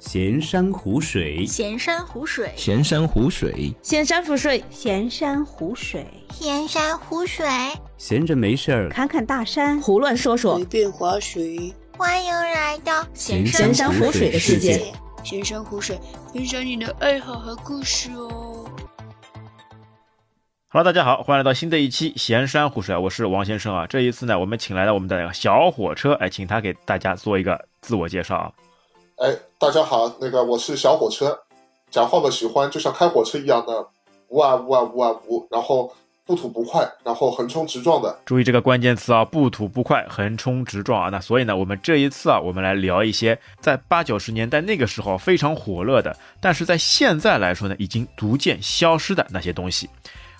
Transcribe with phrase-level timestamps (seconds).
[0.00, 7.46] 闲山湖水，闲山湖水，闲山湖水，闲山湖水，闲山湖水，闲山湖水，
[7.98, 8.88] 闲着没事儿。
[8.88, 10.56] 侃侃大山，胡乱说说。
[10.56, 14.80] 随，便划水，欢迎来到闲闲山湖水的世界。
[15.22, 15.98] 闲山湖水，
[16.32, 18.64] 分享你的爱好和故事哦。
[20.68, 23.86] Hello，大家好，欢迎来到新的一期闲山湖水，我是王先生啊。
[23.86, 28.50] 这一次呢，我们请来了我们的小火车，哎，请他给大家做一个自我介绍啊。
[29.20, 31.38] 哎，大家好，那个我是小火车，
[31.90, 33.86] 讲话嘛喜欢就像开火车一样的
[34.28, 38.18] 呜啊呜啊呜啊呜，然后不吐不快，然后横冲直撞的。
[38.24, 41.10] 注意这个关键词啊，不吐不快，横冲直撞啊。
[41.10, 49.86] 那所以呢，我们这一次啊，我们来聊一些在八九十年代那个时候非常火热的，但是在现在来说呢，已经逐渐消失的那些东西。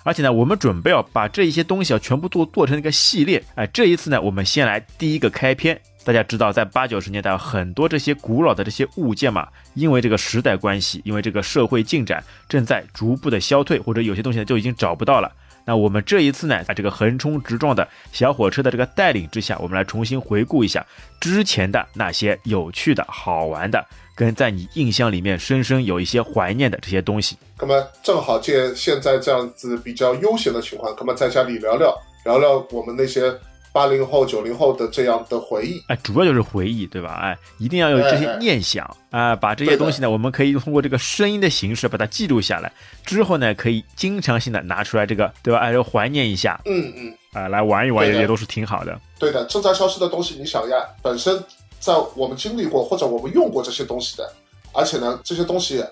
[0.03, 3.43] 而且呢，我们准备要把这一些东西啊全部做做成一个系列。
[3.53, 5.79] 哎，这一次呢，我们先来第一个开篇。
[6.03, 15.31] 大家知道，在八九十年代，很多这些古老的这些物件嘛，因为这个时代关系，因为这个社会进展正在逐步的消退，或者有些东西呢就已经找不到了。
[15.63, 20.83] 那我们这一次呢，在这个横冲直撞的小火车的这个带领之下，我们来重新回顾一下
[21.19, 27.37] 之前的那些有趣的好玩的，跟在你印象里面深深有一些怀念的这些东西。
[27.59, 33.31] 那么正好借现在这样子比较悠闲的情况，那么在家里聊聊聊聊我们那些
[33.73, 35.81] 八零后、九零后的这样的回忆。
[35.87, 37.19] 哎，主要就是回忆，对吧？
[37.21, 42.71] 哎，一定要有这些念想啊、把这些东西呢，我们可以通过这个声音的形式把它记录下来，
[43.05, 45.59] 之后呢，可以经常性的拿出来这个，对吧？
[45.59, 48.99] 哎，怀念一下嗯嗯，啊、来玩一玩也都是挺好的。
[49.19, 51.41] 对的，正在消失的东西，你想呀，本身
[51.79, 54.33] 在我们经历过或者我们用过这些东西的，
[54.73, 55.83] 而且呢，这些东西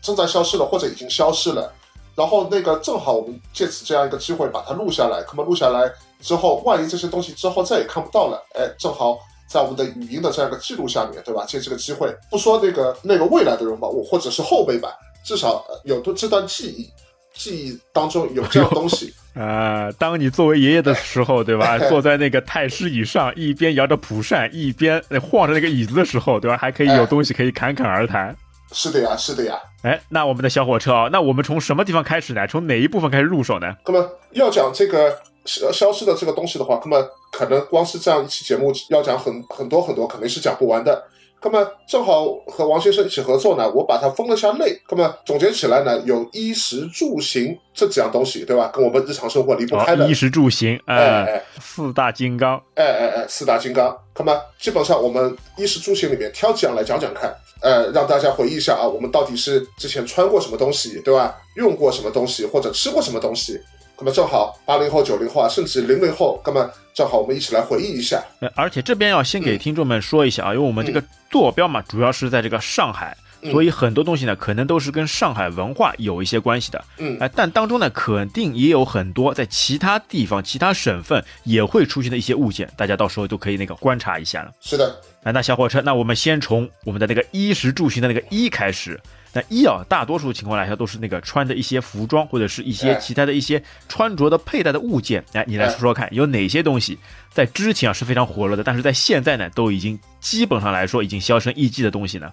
[0.00, 1.72] 正在消失了或者已经消失了，
[2.18, 5.88] 然后那个正好我们借此这样一个机会把它录下来，那么录下来
[6.20, 9.16] 之后，万一这些东西之后再也看不到了，哎，正好。
[9.48, 11.42] 在我们的语音的这样一个记录下面，对吧？
[11.48, 14.90] 借这个机会，不说那个那个未来的人吧，我或者是后辈吧，
[15.24, 16.86] 至少呃有的这段记忆，
[17.32, 21.78] 记忆当中有这样东西， 呃，当你作为爷爷的时候，对吧？
[21.88, 26.54] 坐在那个太师椅上，一边摇着蒲扇，一边呃晃着那个椅子的时候，对吧？
[26.58, 28.36] 还可以有东西可以侃侃而谈。
[28.72, 29.58] 是的呀，是的呀。
[29.82, 32.46] 哎，那我们的小火车啊，那我们从什么地方开始呢？
[32.46, 33.74] 从哪一部分开始入手呢？
[33.86, 41.04] 那么要讲这个消消失的这个东西的话，那么可能光是这样一期节目要讲很很多很多，肯定是讲不完的。
[41.40, 44.76] 那么正好和王先生一起合作呢，我把它分了下类。
[44.90, 48.68] 那么总结起来呢，有衣食住行这几样东西，对吧？
[48.74, 50.04] 跟我们日常生活离不开的。
[50.04, 52.60] 哦，衣食住行，哎呃，哎四大金刚。
[52.74, 53.96] 哎哎哎，四大金刚。
[54.18, 61.34] 那么基本上我们衣食住行里面挑几样来讲讲看，呃，让大家回忆一下啊，我们到底是之前穿过什么东西，对吧？
[61.56, 63.60] 用过什么东西，或者吃过什么东西。
[64.00, 68.22] 那么正好八零后、九零后啊，甚至零零后，那么正好我们一起来回忆一下。
[68.40, 76.84] 呃，而且这边要先给听众们说一下啊，因为我们这个坐标嘛，主要是在这个上海，嗯所以很多东西呢，可能都是跟上海文化有一些关系的。
[76.98, 84.52] 嗯哎、但当中呢，肯定也有很多在其他地方、其他省份也会出现的一些物件，大家到时候都可以那个观察一下了。
[84.60, 88.98] 是的，哎，那小火车，那我们先从我们的那个衣食住行的那个衣开始。
[89.34, 95.22] 那衣啊，大多数情况来说都是那个穿的一些服装或者是一些哎其他的一些穿着的佩戴的物件。
[95.34, 96.98] 哎，你来说说看，有哪些东西
[97.30, 102.32] 在之前啊是非常火热的，但是在现在呢都已经基本上来说已经销声匿迹的东西呢？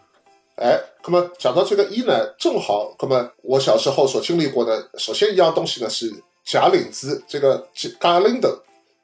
[0.56, 6.10] 哎，那么讲到这个衣呢，正好，那么我小时候所经历过的，首先一样东西呢是
[6.46, 8.58] 假领子，这个假领的，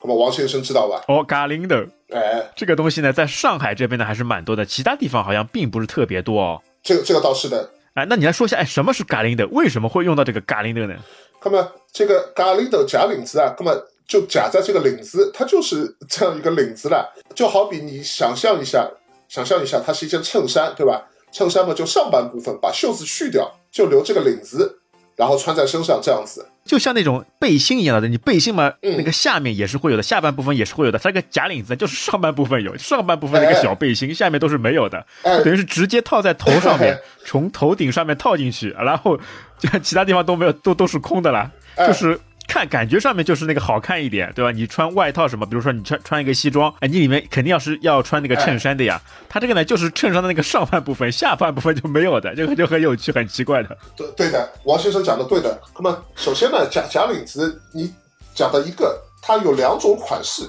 [0.03, 1.03] 那么王先生知道吧？
[1.07, 6.61] 哦，嘎铃的哎，这个东西呢，在上海这边呢还是蛮多的，其他地方好像并不是特别多哦。
[6.83, 9.45] 这个这个倒是的，哎，那你来说一下，哎，什么是嘎铃的？
[9.47, 10.95] 为什么会用到这个嘎铃的呢？
[11.43, 13.75] 那么这个咖喱的假领子啊，那么
[14.07, 17.13] 就夹在这个领子，它就是这样一个领子了。
[17.33, 18.89] 就好比你想象一下，
[19.27, 21.07] 想象一下，它是一件衬衫，对吧？
[21.31, 24.79] 衬衫嘛，就上半部分把袖子去掉，就留这个领子，
[25.15, 26.45] 然后穿在身上这样子。
[26.63, 30.99] 就像那种背心一样的，你背心嘛，嗯那个下面也是会有的，下半部分也是会有的。
[30.99, 39.17] 它这个假领子就是上半部分有，上半部分那个小背心，下面都是没有的，哎等于是直接套在头上面， 从头顶上面套进去，然后
[39.57, 42.19] 就其他地方都没有，都都是空的啦，哎就是。
[42.51, 44.51] 看感觉上面就是那个好看一点，对吧？
[44.51, 49.01] 你穿外套什么，比如说你穿穿一个西装，哎，你里面肯定要是要穿那个衬衫的呀。
[49.29, 53.77] 它这个呢，就是衬衫的那个上半部分，下半部分就没有的， 这个就很有趣，很奇怪的。
[53.95, 55.57] 对对的，王先生讲的对的。
[55.77, 57.89] 那么首先呢，假假领子，你
[58.35, 60.43] 讲的一个，它有两种款式。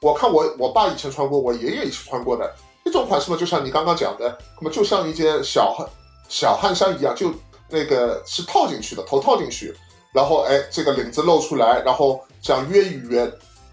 [0.00, 2.52] 我看我我爸以前穿过，我爷爷以前穿过的
[2.84, 5.88] 一种款式嘛，就像你刚刚讲的，那么就像一件小
[6.28, 7.32] 小汗衫一样，就
[7.70, 9.72] 那个是套进去的，头套进去，
[10.12, 13.30] 然后哎这个领子露出来，然后这样约一约，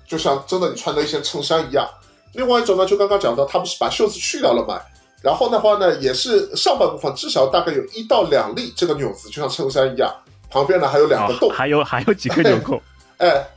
[0.07, 1.87] 就像真的你穿的一件衬衫一样。
[2.33, 4.79] 另外一种呢，就刚刚讲到，他不是把袖子去掉了嘛？
[5.21, 10.13] 然后的话呢，也是上半部分至少大概有一到两粒这个纽子，就像衬衫一样，
[10.49, 12.79] 旁边呢还有两个洞，哦还有还有几个纽扣，
[13.17, 13.47] 哎，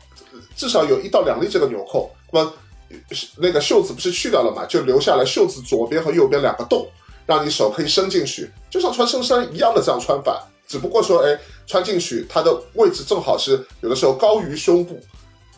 [0.57, 2.11] 至少有一到两粒这个纽扣。
[2.31, 2.53] 那么
[3.37, 6.89] 那个袖子不是去掉了嘛，就留下来袖子左边和右边两个洞，
[7.27, 10.43] 让你手可以伸进去，就像穿衬衫一样的这样穿法。
[10.67, 11.39] 只不过说，哎，
[11.69, 14.99] 穿进去它的位置正好是有的时候高于胸部，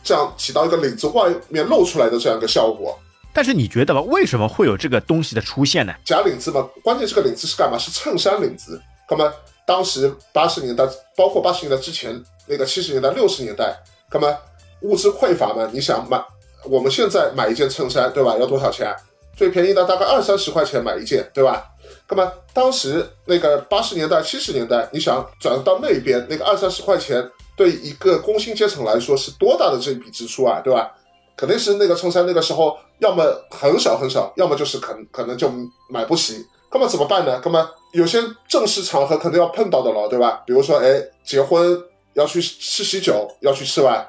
[0.03, 2.95] 这样起到一个领子外面露出来的这样一个效果。
[3.33, 5.93] 但是你觉得吧，为什么会有这个东西的出现呢？
[6.03, 7.77] 假领子嘛，关键这个领子是干嘛？
[7.77, 8.79] 是衬衫领子。
[9.09, 9.33] 那么
[9.65, 10.85] 当时八十年代，
[11.15, 13.73] 包括八十年代之前，那个七十年代、六十年代，
[14.11, 14.37] 那么
[14.81, 16.21] 物资匮乏嘛，你想买，
[16.65, 18.37] 我们现在买一件衬衫，对吧？
[18.37, 18.93] 要多少钱？
[19.33, 21.70] 最便宜的大概二三十块钱买一件，对吧？
[22.11, 27.25] 那么当时那个八十年代、七十年代，你想转到那边，那个二三十块钱，
[27.55, 30.91] 对一个工薪阶层来说是多大的这笔支出啊，对吧？
[31.37, 35.49] 肯定是那个衬衫那个时候，要么很少很少，要么就是可能可能就
[35.89, 36.45] 买不起。
[36.73, 37.41] 那么怎么办呢？
[37.43, 40.43] 那么有些正式场合肯定要碰到的了，对吧？
[40.45, 41.81] 比如说，哎，结婚
[42.13, 44.05] 要去吃喜酒，要去吃完，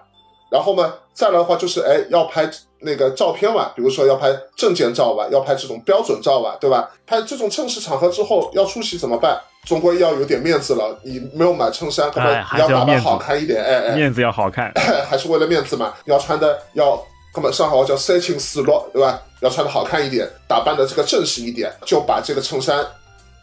[0.51, 2.51] 然后呢，再来的话就是，哎，要拍
[2.83, 6.91] 那个照片嘛，比如说要拍证件照吧，要拍这种标准照吧，对吧？
[7.07, 9.41] 拍这种正式场合之后要出席怎么办？
[9.65, 10.99] 总归要有点面子了。
[11.05, 14.73] 你没有买衬衫，可能你要打扮好看一点，哎哎，面子要好看，
[15.09, 16.97] 还是为了面子嘛，要穿的要
[17.33, 19.23] 根本上海话叫三清四落，对吧？
[19.41, 22.85] 要穿的好看一点，打扮的这个正式一点，就把这个衬衫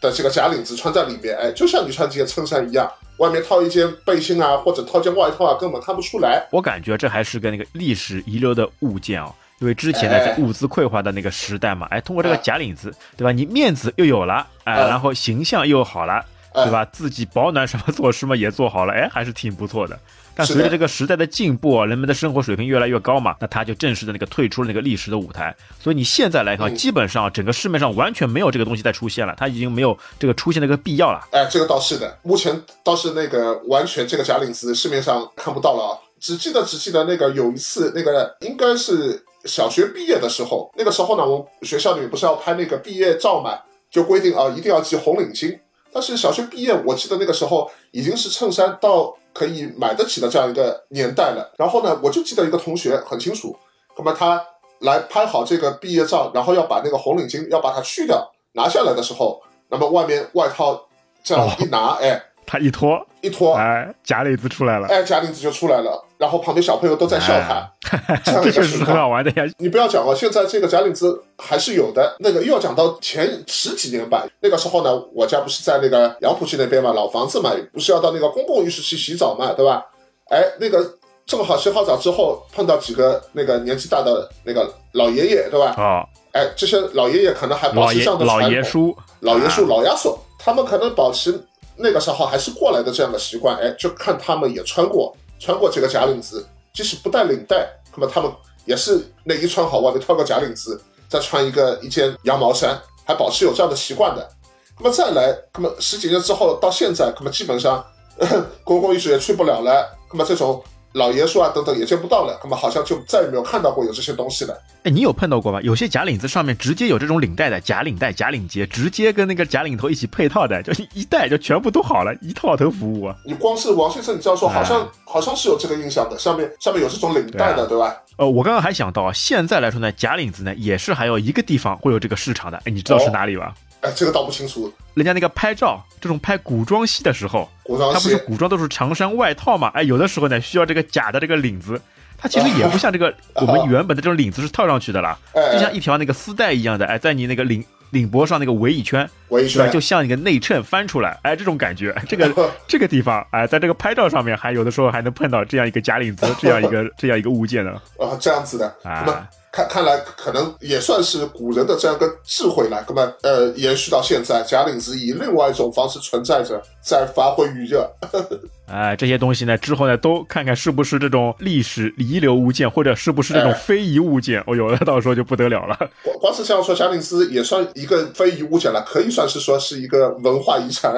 [0.01, 2.89] 的这个假领子穿在里面，哎，就像你穿这件衬衫一样，
[3.19, 6.45] 外面套一件背心啊，或者套件外套啊，根本看不出来。
[6.51, 9.33] 我感觉这还是个那个历史遗留的物件哦。
[9.59, 13.31] 因为之前呢，哎在物资匮乏的那个时代嘛，哎，通过这个哎假领子，对吧？
[13.31, 16.23] 你面子又有了，哎，哎然后形象又好了，
[16.53, 16.85] 哎对吧？
[16.85, 19.99] 自己保暖什么措施嘛也做好了，哎，还是挺不错的。
[20.39, 25.53] 但随着这个时代的进步啊，人们的生活水平越来越高嘛，那他就正式的那个退出了那个历史的舞台。
[25.81, 31.19] 所以你现在来看，嗯基本上整个市面上完全没有这个东西再出现了，它已经没有这个出现的一个必要了。
[31.31, 35.99] 哎，这个倒是的，目前倒是那个完全这个假领子市面上看不到了啊。
[36.21, 43.59] 只记得只记得那个有一次，那个应该是小学毕业的时候，那个时候呢，我们学校里面不是要拍那个毕业照嘛，
[43.91, 45.59] 就规定啊一定要系红领巾。
[45.91, 51.49] 但是小学毕业，我记得那个时候已经是衬衫到可以买得起的这样一个年代了。
[51.57, 53.55] 然后呢，我就记得一个同学很清楚，
[53.97, 54.45] 那么他
[54.79, 60.85] 来拍好这个毕业照，然后要把那个红领巾要把它去掉拿下来的时候，那么外面外套
[61.23, 67.69] 这样一拿，哎， 他一脱，一脱，哎，假领子出来了，哎，假领子就出来了，然后旁边小朋友都在笑他，
[68.23, 69.07] 这样这一个情确实是很好。
[69.07, 69.51] 玩的呀。
[69.57, 72.15] 你不要讲哦，现在这个假领子还是有的。
[72.19, 79.83] 那个又要讲到前十几年吧，那个时候呢，我家不是在那个杨浦区那边嘛，老房子嘛，不是要到那个公共浴室去洗澡嘛，对吧？
[80.29, 80.79] 哎，那个
[81.25, 85.73] 正好洗好澡之后，碰到几个那个年纪大的那个老爷爷，对吧？
[85.77, 91.43] 哦，哎，这些老爷爷可能还保持这样的传老统，爷叔，老爷叔、啊老亚叔，他们可能保持
[91.81, 98.29] 那个时候还是过来的这样的习惯，哎，就看他们也穿过穿过这个假领子，即使不带领带，那么他们
[98.65, 104.29] 也是内衣穿好，外面套个假领子，再穿一个一件羊毛衫，还保持有这样的习惯的。
[104.77, 107.83] 那么再来，那么十几年之后到现在，那么基本上
[108.63, 110.61] 公共浴室也去不了了，那么这种
[110.93, 114.59] 老爷叔啊等等也见不到了，那么好像就再也没有看到过有这些东西了。
[114.83, 115.61] 哎，你有碰到过吗？
[115.61, 123.15] 有些假领子上面直接有这种领带的，假领带、假领结，直接跟那个假领头一起配套的，就一戴就全部都好了，一套头服务啊。
[123.23, 127.95] 你光是王先生，你这样说，好像、哎好像是有这个印象的，上面上面有这种领带的，对吧？
[128.17, 133.53] 呃，我刚刚还想到啊，现在来说呢，假领子呢也是还有一个地方会有这个市场的，哎，你知道是哪里吧？
[133.81, 134.71] 哎，这个倒不清楚。
[134.93, 139.69] 人家那个拍照，这种拍古装戏的时候，古装戏它不是古装都是长衫外套嘛？
[139.73, 141.79] 哎，有的时候呢需要这个假的这个领子，
[142.17, 149.47] 它其实也不像这个我们原本的这种领子是套上去的啦，哎就像一条那个丝带一样的，哎，在你那个领领脖上那个围一圈，围一？
[149.47, 157.71] 圈就像一个内衬翻出来，哎，这种感觉，这个 这个地方，哎，在这个拍照上面还有的时候还能碰到这样一个假领子，这样一个 这样一个物件呢。
[157.97, 158.75] 啊，这样子的。
[158.83, 162.83] 啊看看来可能也算是古人的这样一个智慧了。
[162.87, 167.89] 那么呃，延续到现在，假领子以另外一种方式存在着，在发挥余热。
[168.71, 174.39] 哎，这些东西呢，之后呢，都看看是不是这种历史遗留物件，或者是不是这种哎非遗物件。
[174.45, 175.75] 哦哟，那 到时候就不得了了。
[176.03, 180.93] 光光是这样说，假领子也算一个非遗物件了，可以算是说是一个文化遗产。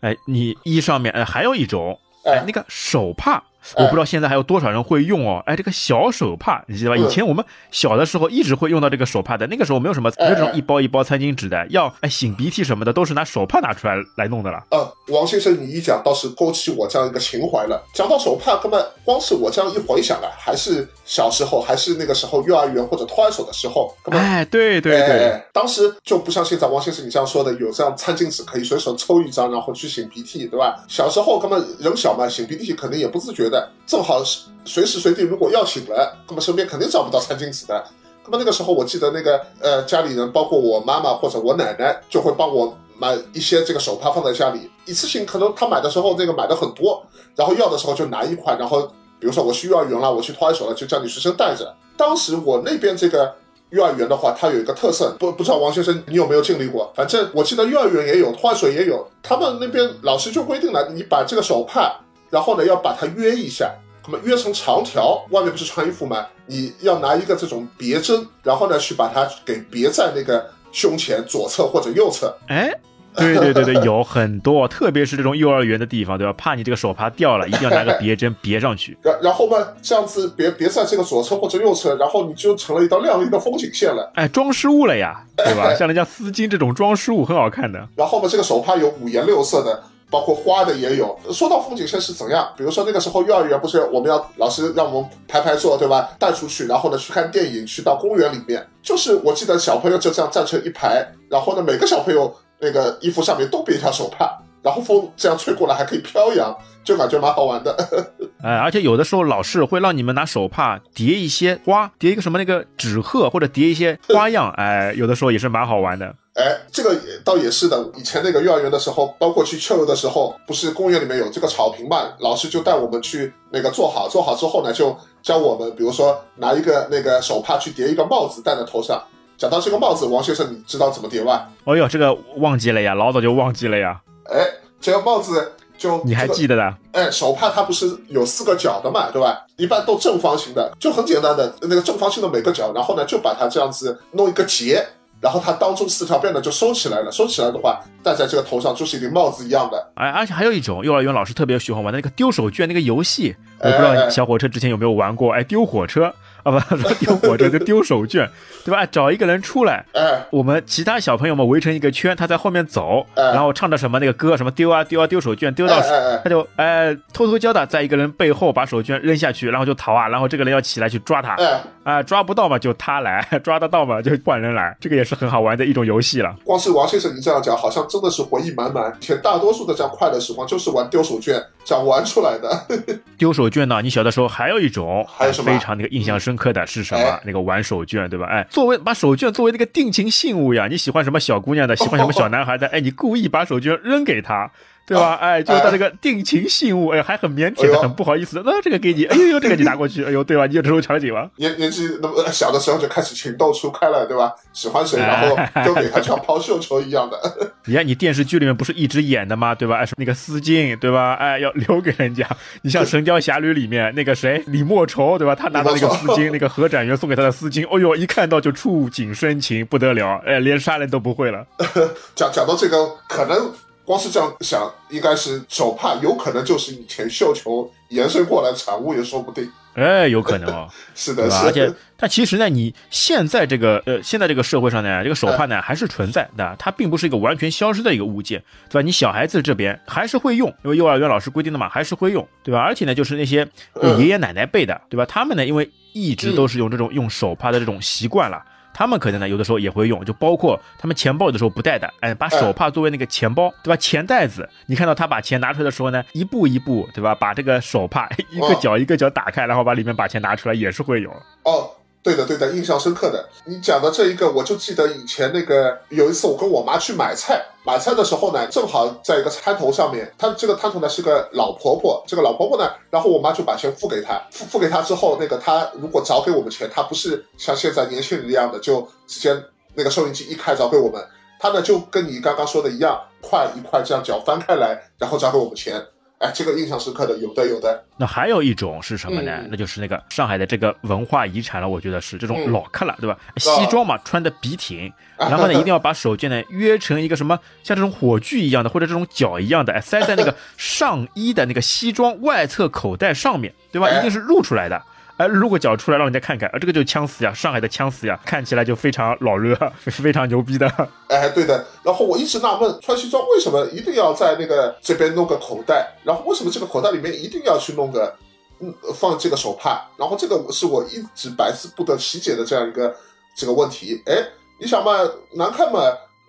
[0.00, 3.42] 哎，你衣上面，哎，还有一种，哎那个手帕，
[3.76, 5.42] 我不知道现在还有多少人会用哦。
[5.46, 6.96] 哎，这个小手帕，你记得吧？
[6.96, 14.64] 嗯以前我们小的时候一直会用到这个手帕的，那个时候没有什么没有这种一包一包餐巾纸的，要哎擤鼻涕什么的都是拿手帕拿出来来弄的了。
[14.70, 17.82] 嗯，王先生，你一讲倒是勾起我这样一个情怀了。
[17.94, 30.84] 讲到手帕，哥们光是我这样一回想啊，还是小时候，还是那个时候幼儿园或者托儿所的时候，哥们哎，对对对，哎，当时就不像现在王先生你这样说的，有这样餐巾纸可以随手抽一张，然后去擤鼻涕，对吧？
[30.88, 33.55] 小时候哥们人小嘛，擤鼻涕可能也不自觉的，
[33.86, 37.84] 正好是随时随地如果要醒了，那么身边肯定找不到餐巾纸的。
[38.24, 47.00] 那么那个时候，我记得那个呃家里人，包括我妈妈或者我奶奶，就会帮我买一些这个手帕放在家里，一次性可能他买的时候那个买的很多，
[47.36, 48.82] 然后要的时候就拿一块，然后
[49.20, 51.72] 比如说我去幼儿园了，我去托儿所了，就叫你随身带着。
[51.96, 53.32] 当时我那边这个
[53.70, 56.92] 幼儿园的话，它有一个特色，不不知道王先生你有没有经历过？
[56.96, 63.72] 反正我记得幼儿园也有，托儿所也有，他们那边老师就规定了，你把这个手帕，然后呢要把它约一下，
[64.06, 66.26] 那么约成长条，外面不是穿衣服吗？
[66.46, 72.36] 你要拿一个这种别针，然后呢去把它给别在那个胸前左侧或者右侧。
[72.48, 72.72] 哎。
[73.18, 76.34] 对对对对，有很多，特别是这种幼儿园的地方，对吧？
[76.36, 78.94] 怕你这个手帕掉了，一定要拿个别针别上去。
[79.02, 84.12] 然然后呢，这样子别别在这个左侧或者右侧，然后你就成了一道亮丽的风景线了。
[84.16, 85.74] 哎，装饰物了呀，对吧？
[85.74, 87.88] 像人家丝巾这种装饰物很好看的。
[87.96, 91.18] 然后呢，这个手帕有五颜六色的，包括花的也有。
[91.32, 96.10] 说到风景线是怎样，比如说那个时候幼儿园不是我们要老师让我们排排坐，对吧？
[96.18, 107.76] 带出去，然后呢去看电影，去到公园里面，就是我记得小朋友就这样站成一排，然后呢每个小朋友那个衣服上面都别一条手帕，然后风这样吹过来还可以飘扬，就感觉蛮好玩的。
[108.42, 116.14] 哎，而且有的时候老师会让你们拿手帕叠一些花，叠一个什么那个纸鹤，或者叠一些花样，哎，有的时候也是蛮好玩的。
[116.36, 117.82] 哎，这个也倒也是的。
[117.96, 129.02] 以前那个幼儿园的时候，包括去秋游的时候，不是公园里面有这个草坪嘛，老师就带我们去那个做好，做好之后呢，就教我们，比如说拿一个那个手帕去叠一个帽子戴在头上。
[129.38, 131.46] 讲到这个帽子，王先生，你知道怎么叠吗？
[131.64, 134.00] 哦呦，这个忘记了呀，老早就忘记了呀。
[134.24, 134.46] 哎，
[134.80, 136.74] 这个帽子就你还记得的？
[136.92, 139.44] 哎，手帕它不是有四个角的嘛，对吧？
[139.56, 144.82] 一般都正方形的，就很简单的那个正方形的每个角，然后呢就把它这样子弄一个结，
[145.26, 147.10] 然后他当中四条辫子就收起来了。
[147.10, 149.90] 收起来的话，戴在这个头上就是一顶帽子一样的。
[149.94, 155.32] 哎，而且还有一种幼儿园老师特别喜欢玩的那个丢手绢那个游戏，我不知道小火车之前有没有玩过？
[155.32, 156.14] 哎，丢火车
[156.46, 158.28] 啊，不 说丢火车就丢手绢，
[158.64, 158.86] 对吧？
[158.86, 165.80] 找一个人出来，哎，我们其他小朋友们围成一个圈，他在后面走，哎然后唱着什么那个歌，什么丢啊丢啊丢手绢，丢到
[166.22, 176.32] 他就哎偷偷教的在一个人背后把手绢扔下去，然后就逃啊，然后这个人要起来去抓他，哎，啊抓不到嘛就他来， 抓得到嘛就换人来，这个也是很好玩的一种游戏了。
[176.44, 178.96] 光是王先生您这样讲，好像真的是回忆满满。
[179.00, 182.66] 以前大多数的这样快乐时光就是玩丢手绢这样玩出来的。
[183.18, 187.04] 丢手绢呢，你小的时候还有一种，还有什么非常那个印象深刻的是什么？
[187.04, 188.26] 哎那个玩手绢，对吧？
[188.26, 194.50] 哎，作为把手绢作为那个定情信物呀，你喜欢什么小姑娘的，喜欢什么小男孩的， 哎，你故意把手绢扔给他。
[194.86, 195.14] 对吧？
[195.20, 198.42] 哎，就是他这个定情信物，哎，还很腼腆的，很不好意思的。
[198.44, 200.46] 那这个给你，哎呦呦，这个你拿过去， 哎呦，对吧？
[200.46, 201.28] 你有这种场景吗？
[201.36, 204.32] 年年纪那么小的时候就开始情窦初开了，对吧？
[204.52, 207.20] 喜欢谁，然后就给他，就像抛绣球一样的。
[207.66, 209.54] 你看，你电视剧里面不是一直演的吗？
[209.54, 209.78] 对吧？
[209.78, 211.14] 哎，那个丝巾，对吧？
[211.14, 212.24] 哎，要留给人家。
[212.62, 215.34] 你像《神雕侠侣》里面那个谁，李莫愁，对吧？
[215.34, 221.44] 他拿到那个丝巾，那个何展元送给他的丝巾，哦呦，一看到就触景生情，不得了，哎，连杀人都不会了。
[222.14, 223.52] 讲讲到这个，可能
[223.86, 229.50] 光是这样想，应该是手帕，有可能就是以前绣球延伸过来的产物也说不定。
[229.76, 230.66] 哎，有可能哦，
[230.96, 231.46] 是的，是的？
[231.46, 238.82] 而且，但其实呢，你现在这个呃，现在这个社会上呢，这个手帕呢还是存在的，它并不是一个完全消失的一个物件，对吧？
[238.82, 242.58] 你小孩子这边还是会用，因为幼儿园老师规定的嘛，还是会用，对吧？
[242.58, 245.04] 而且呢，就是那些嗯爷爷奶奶辈的，对吧？
[245.04, 248.42] 他们呢，因为一直都是用这种用手帕的这种习惯了。
[248.78, 253.76] 他们可能呢，有的时候也会用，就包括他们钱包有的时候不带的，哎，把手帕作为那个钱包，对吧？
[253.78, 257.14] 钱袋子，你看到他把钱拿出来的时候呢，一步一步，对吧？
[257.14, 261.10] 把这个手帕 一个脚一个脚打开，然后把里面把钱拿出来，也是会有。
[261.44, 261.70] 哦，
[262.06, 263.28] 对的对的，印象深刻的。
[263.44, 279.36] 你讲的这一个，我就记得以前那个有一次我跟我妈去买菜，买菜的时候呢，正好在一个摊头上面，她这个摊头呢是个老婆婆，这个老婆婆呢，然后我妈就把钱付给她，付付给她之后，那个她如果找给我们钱，她不是像现在年轻人一样的，就直接
[279.74, 281.04] 那个收银机一开找给我们，
[281.40, 285.84] 她呢就跟你刚刚说的一样，块一块这样脚翻开来，然后找给我们钱。
[286.18, 287.84] 哎，这个印象深刻的，有的有的。
[287.98, 289.32] 那还有一种是什么呢？
[289.42, 293.18] 嗯那就是那个上海的这个文化遗产了，我觉得是这种嗯老客了，对吧？
[293.36, 303.88] 西装嘛，穿的笔挺，然后呢，一定要把手绢呢约成一个什么像这种火炬一样的，或者这种角一样的，哎，塞在那个上衣的那个西装外侧口袋上面，对吧？
[303.88, 304.76] 哎一定是露出来的。
[304.76, 304.82] 哎，
[305.16, 310.70] 哎露个脚出来让人家看看，啊，这个就是枪死呀，上海的枪死呀，看起来就非常老热， 非常牛逼的。
[311.08, 311.64] 哎，对的。
[311.82, 315.88] 然后我一直纳闷，穿西装为什么一定要在那个这边弄个口袋？
[316.04, 318.14] 然后为什么这个口袋里面一定要去弄个
[318.60, 319.88] 嗯放这个手帕？
[319.96, 322.94] 然后这个是我一直百思不得其解的这样一个
[323.34, 324.02] 这个问题。
[324.04, 324.22] 哎，
[324.60, 324.92] 你想嘛，
[325.34, 325.80] 难看嘛，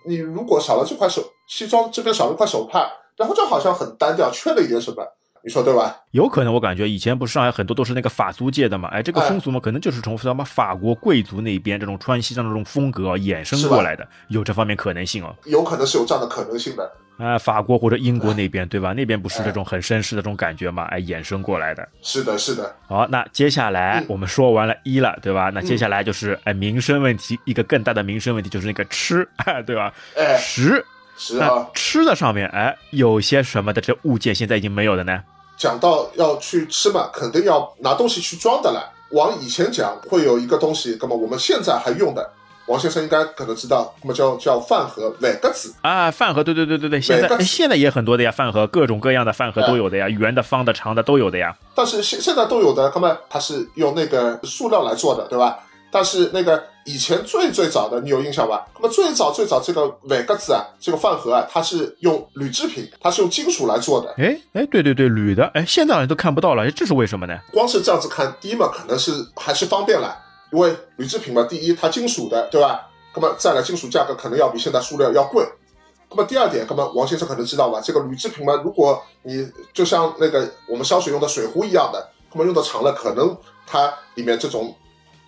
[0.06, 5.04] 你如果少了这块手西装这边少了块手帕，然后就好像很单调，缺了一点什么，
[5.48, 5.96] 你说对吧？
[6.10, 15.34] 有可能我感觉以前不是上海很多都是那个法租界的嘛，哎，这个风俗嘛，可能就是从什么法国贵族那边这种穿西装的这种风格啊衍生过来的，有这方面可能性哦。
[15.46, 16.92] 有可能是有这样的可能性的。
[17.16, 18.92] 啊、法国或者英国那边对吧？
[18.92, 21.88] 那边不是这种很绅士的这种感觉嘛，哎，衍生过来的。
[22.02, 25.50] 是的，是的，好，那接下来嗯我们说完了一了，对吧？
[25.54, 29.26] 那接下来就是哎民生问题，一个更大的民生问题就是那个吃，
[29.64, 29.90] 对吧？
[30.14, 30.84] 哎，食。
[31.20, 31.66] 那是啊。
[31.74, 35.20] 吃的上面，哎，有些什么的这物件现在已经没有了呢？
[35.58, 38.94] 讲到要去吃嘛，肯定要拿东西去装的了。
[39.10, 42.30] 往以前讲，会有一个东西，那么我们现在还用的，
[42.66, 45.74] 王先生应该可能知道，那么叫叫饭盒、碗格子。
[45.80, 51.56] 啊，饭盒，对对对对对，现在现在也很多的呀，饭盒，各种各样的饭盒都有的呀，圆的、方的、长的都有的呀。
[51.74, 55.58] 但是现现在都有的，那么它是用那个塑料来做的，对吧？
[55.90, 58.66] 但是那个以前最最早的，你有印象吧？
[58.76, 64.14] 那么最早最早这个碗格子啊，这个饭盒啊，它是用铝制品，它是用金属来做的。
[64.16, 67.38] 哎哎，对对对，铝的，哎，现在好像都看不到了，哎这是为什么呢？
[67.52, 70.16] 光是这样子看，第一嘛，可能是还是方便了，
[70.50, 72.88] 因为铝制品嘛，第一它金属的，对吧？
[73.14, 75.46] 那么再来金属价格可能要比现在塑料要贵。
[76.08, 77.82] 那么第二点，那么王先生可能知道吧？
[77.84, 84.74] 这个铝制品嘛，如果你就像那个我们烧水用的水壶一样的，那么用的长了，可能它里面这种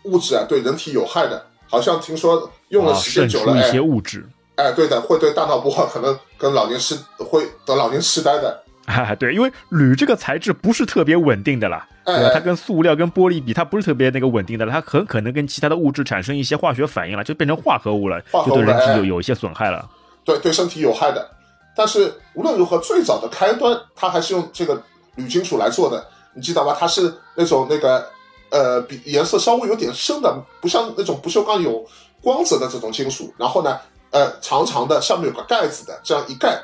[0.04, 1.49] 物质啊对人体有害的。
[1.70, 4.26] 好像听说用了啊，时间久了，一哎些物质。
[4.56, 8.62] 哎，对的，会对大脑不好，可能跟老年痴会得老年痴呆的。
[8.86, 12.30] 啊，对，因为铝这个材质不是特别稳定的啦，哎对吧？
[12.34, 19.88] 它跟塑料、跟玻璃比，它不是特别那个稳定的了，它很可能跟其他的物质产生一些化学反应了，就变成化合物了，化合物就对人体哎有有一些损害了。
[20.24, 21.30] 对对身体有害的。
[21.76, 24.82] 但是无论如何，最早的开端它还是用这个
[25.14, 26.76] 铝金属来做的，你记得吗？
[26.78, 28.04] 它是那种那个
[28.50, 31.84] 呃，比颜色稍微有点深的，不像那种不锈钢有
[32.22, 33.32] 光泽的这种金属。
[33.38, 33.78] 然后呢，
[34.10, 36.60] 呃，长长的，上面有个盖子的，这样一盖，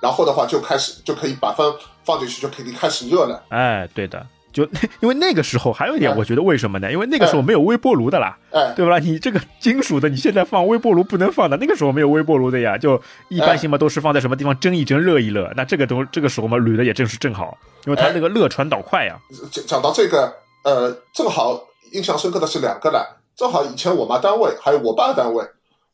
[0.00, 1.66] 然后的话就开始就可以把饭
[2.04, 3.42] 放进去，就可以开始热了。
[3.48, 4.64] 哎，对的，就
[5.00, 6.90] 因为那个时候还有一点，哎我觉得为什么呢？
[6.92, 8.36] 因为那个时候没有微波炉的啦。
[8.52, 8.98] 哎，对吧？
[8.98, 15.50] 你这个金属的，你现在放微波炉不能放的，那个时候没有微波炉的呀，就一般性嘛，都是放在什么地方蒸一蒸、热一热。
[15.56, 19.16] 那这个东这个时候嘛，铝的也正是正好，因为它哎那个热传导快呀。
[19.52, 21.60] 讲讲到这个，呃，正好
[21.92, 23.18] 印象深刻的是两个了。
[23.34, 25.42] 正好以前我妈单位还有我爸单位，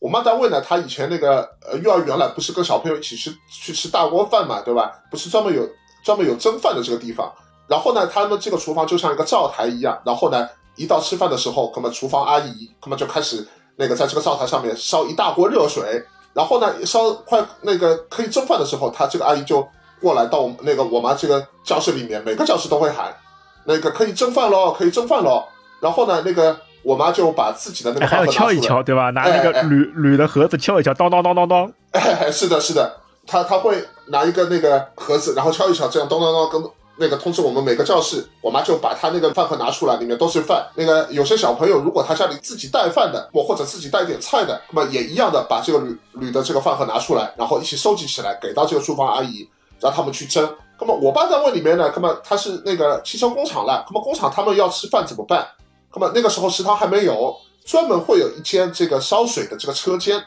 [0.00, 4.92] 我妈单位呢，她以前那个呃幼儿园了，不是跟小朋友一起去去吃大锅饭嘛，对吧？
[5.10, 5.68] 不是专门有
[6.02, 7.32] 专门有蒸饭的这个地方。
[7.68, 10.00] 然后呢，他们这个厨房就像一个灶台一样。
[10.04, 16.04] 然后呢，一到吃饭的时候，那么厨房阿姨他们就开始那个在这个灶台上面烧一大锅热水。
[16.32, 19.66] 然后呢，烧快那个可以蒸饭的时候，她这个阿姨就
[20.00, 23.16] 过来到我那个我妈这个教室里面，每个教室都会喊，
[23.66, 25.44] 那个可以蒸饭喽，可以蒸饭喽。
[25.80, 29.10] 然后呢，那个我妈就把自己的那个哎还要敲一敲，对吧？
[29.10, 31.70] 拿那个哎哎铝铝的盒子敲一敲，当当当当当。
[31.92, 40.66] 哎，是的，是的，他他会拿一个那个盒子，然后敲一敲，这样咚咚咚跟那个通知我们每个教室，我妈就把她那个饭盒拿出来，里面都是饭。
[40.76, 49.46] 那个有些小朋友如果他家里自己带饭的，或或者自己带点菜的，那么也一样的把这个铝铝的这个饭盒拿出来，然后一起收集起来，给到这个厨房阿姨，
[49.78, 50.48] 让他们去蒸。
[50.78, 55.46] 那么我爸单位里面呢，那么他是那个汽车工厂了，那么工厂他们要吃饭怎么办？
[55.94, 57.34] 那么那个时候食堂还没有，
[57.64, 60.22] 专门会有一间这个烧水的这个车间，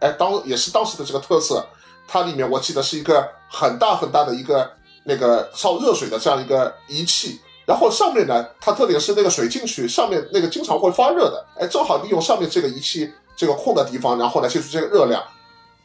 [0.00, 1.64] 哎，当也是当时的这个特色。
[2.06, 4.70] 它里面我记得是一个很大很大的一个
[5.04, 15.22] 那个烧热水的这样一个仪器，然后上面呢，它特点是那个水进去，上面那个经常会发热的，哎，正好利用上面这个仪器这个空的地方，然后呢借助这个热量，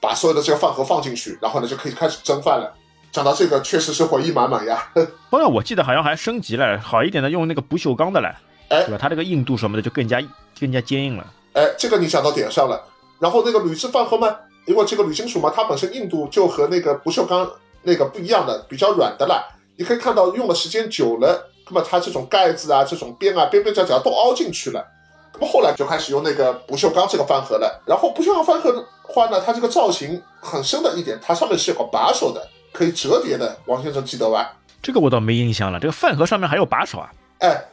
[0.01, 2.73] 把所有的这个饭盒放进去，然后呢就可以开始蒸饭了。
[3.11, 4.91] 讲到这个，确实是回忆满满呀。
[5.31, 8.29] 后来我记得好像还升级了，好一点的用那个不锈钢的了，
[8.69, 8.97] 哎对吧？
[8.99, 10.21] 它这个硬度什么的就更加
[10.59, 11.25] 更加坚硬了。
[11.53, 12.83] 哎，这个你讲到点上了。
[13.19, 14.33] 然后那个铝制饭盒嘛，
[14.65, 17.49] 因为这个铝金属嘛，它本身硬度就和那个不锈钢
[17.81, 19.43] 那个不一样的，比较软的啦。
[19.77, 24.85] 你可以看到用的时间久了，那么它这种盖子啊、这种边啊、边边角角都凹进去了。
[25.33, 27.81] 那么后来就开始用那个不锈钢这个饭盒了。
[27.85, 33.57] 然后不锈钢饭盒的话呢，它这个造型很深的一点，它上面是有个把手的，可以折叠的。
[33.65, 34.53] 王先生记得吧？
[34.81, 35.79] 这个我倒没印象了。
[35.79, 37.11] 这个饭盒上面还有把手啊？
[37.39, 37.65] 哎，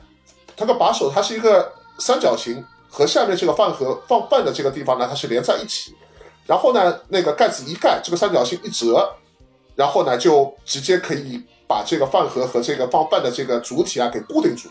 [0.57, 5.95] 它的把手它是一个三角形，和下面这个饭盒放饭的这个地方呢，它是连在一起。
[6.47, 9.15] 然后呢，那个盖子一盖，这个三角形一折，
[9.77, 14.69] 然后呢就直接可以把这个饭盒和这个放饭的这个主体啊给固定住。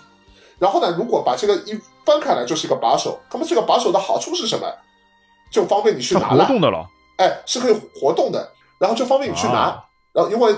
[0.60, 3.20] 然后呢，如果把这个一翻开来，就是一个把手。
[3.32, 4.68] 那么这个把手的好处是什么？
[5.52, 6.46] 就方便你去它活拿了。
[6.48, 6.86] 动的了。
[7.18, 9.54] 哎，是可以活动的，然后就方便你去拿。
[9.54, 9.82] 啊
[10.16, 10.56] 然后因为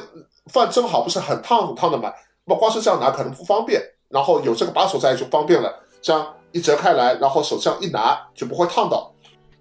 [0.54, 2.14] 饭蒸好不是很烫很烫的嘛，
[2.46, 5.74] 那么光是这样拿可能不方便，然后有这个把手在就方便了。
[6.00, 9.12] 这样一折开来，然后手这样一拿就不会烫到。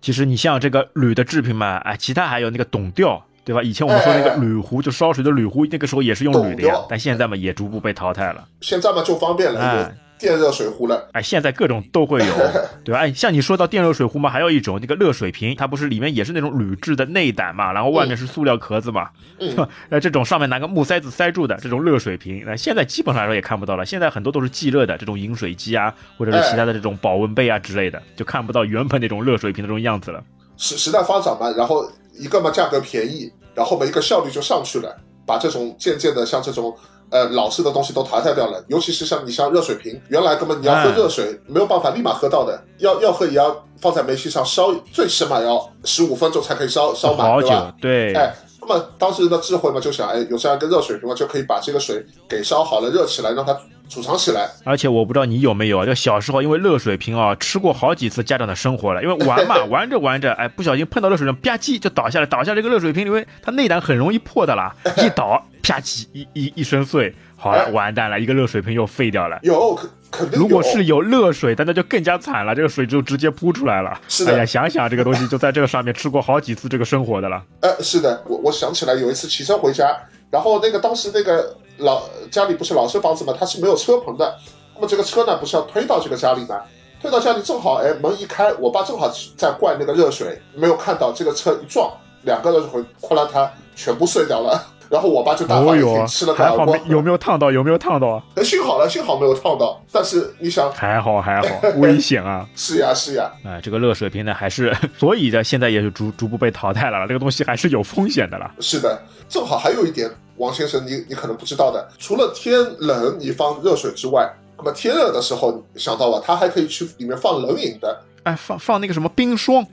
[0.03, 3.63] 其实你像这个铝的制品嘛，哎，其他还有那个董吊，对吧？
[3.63, 8.47] 以前我们说那个哎铝壶，就烧水的铝壶，那个时候也是用铝的呀，但现在嘛也逐步被淘汰了。
[8.61, 9.83] 现在嘛就方便了，哎有
[10.19, 11.09] 电热水壶了。
[11.13, 12.35] 哎，现在各种都会有，
[12.85, 13.01] 对吧？
[13.01, 19.69] 哎，像你说到电热水壶嘛，还有一种那个热水瓶，它不是里面也是那种铝制的内胆嘛，然后外面是塑料壳子嘛，嗯是吧？
[19.91, 23.85] 呃， 这种上面拿个木塞子塞住的这种热水瓶，那现在基本上来说也看不到了。
[23.85, 30.23] 现在很多都是即热的这种饮水机啊，或者是其他的这种保温杯啊之类的，就看不到原本那种热水瓶的这种样子了。
[30.57, 31.87] 时时代发展嘛，然后
[32.19, 36.75] 一个嘛价格便宜，然后嘛一个效率就上去了，把这种渐渐的像这种
[37.11, 38.65] 呃老式的东西都淘汰掉了。
[38.69, 48.35] 尤其是像你像热水瓶，原来根本你要喝哎热水、没有办法立马喝到的，要要喝也要放在煤气上烧，最起码要十五分钟才可以烧烧满，好久对吧？，对，哎，
[48.69, 53.57] 那么当时的智慧嘛，就想，哎，有这样一个热水瓶嘛，就可以把这个水给烧好了，热起来，让它
[53.89, 54.51] 储藏起来。
[54.65, 59.03] 而且我不知道你有没有啊，就小时候因为热水瓶啊，吃过好几次家长的生活了。
[59.03, 69.39] 因为玩嘛， 玩着玩着，哎，不小心碰到热水瓶，吧唧就倒下来，倒下这个热水瓶，因为它内胆很容易破的啦， 一倒啪唧一一一声碎，好了，哎完蛋了，一个热水瓶又废掉了。
[69.43, 70.43] 有肯肯定有。
[70.43, 74.01] 如果是有热水的，那就更加惨了，这个水就直接扑出来了。
[74.09, 77.43] 是的哎呀，想想这个东西就在这个上面吃过好几次这个生活的了。
[77.61, 79.97] 呃，是的，我我想起来有一次骑车回家，
[80.31, 84.35] 然后那个当时那个老家里不是老式房子嘛，它是没有车棚的，
[84.75, 86.61] 那么这个车呢不是要推到这个家里嘛，
[87.03, 97.51] 推到家里正好哎门一开，我爸正好在灌那个热水，没有看到这个车一撞，两个热水瓶哗啦它全部碎掉了，然后我爸就大发哦哟雷霆，吃了，个耳光还好，有没有烫到？
[97.51, 98.23] 有没有烫到？
[98.35, 102.47] 哎幸好了，幸好没有烫到，但是你想，还好还好，危险啊！
[102.55, 107.07] 是呀是呀，哎，这个热水瓶呢，还是 所以呢，现在也是逐逐步被淘汰了。
[107.07, 108.51] 这个东西还是有风险的了。
[108.61, 119.67] 是的，正好还有一点，王先生你你可能不知道的，除了天冷你放热水之外，那么天热的时候想到了，它还可以去里面放冷饮的，哎，放放那个什么冰霜、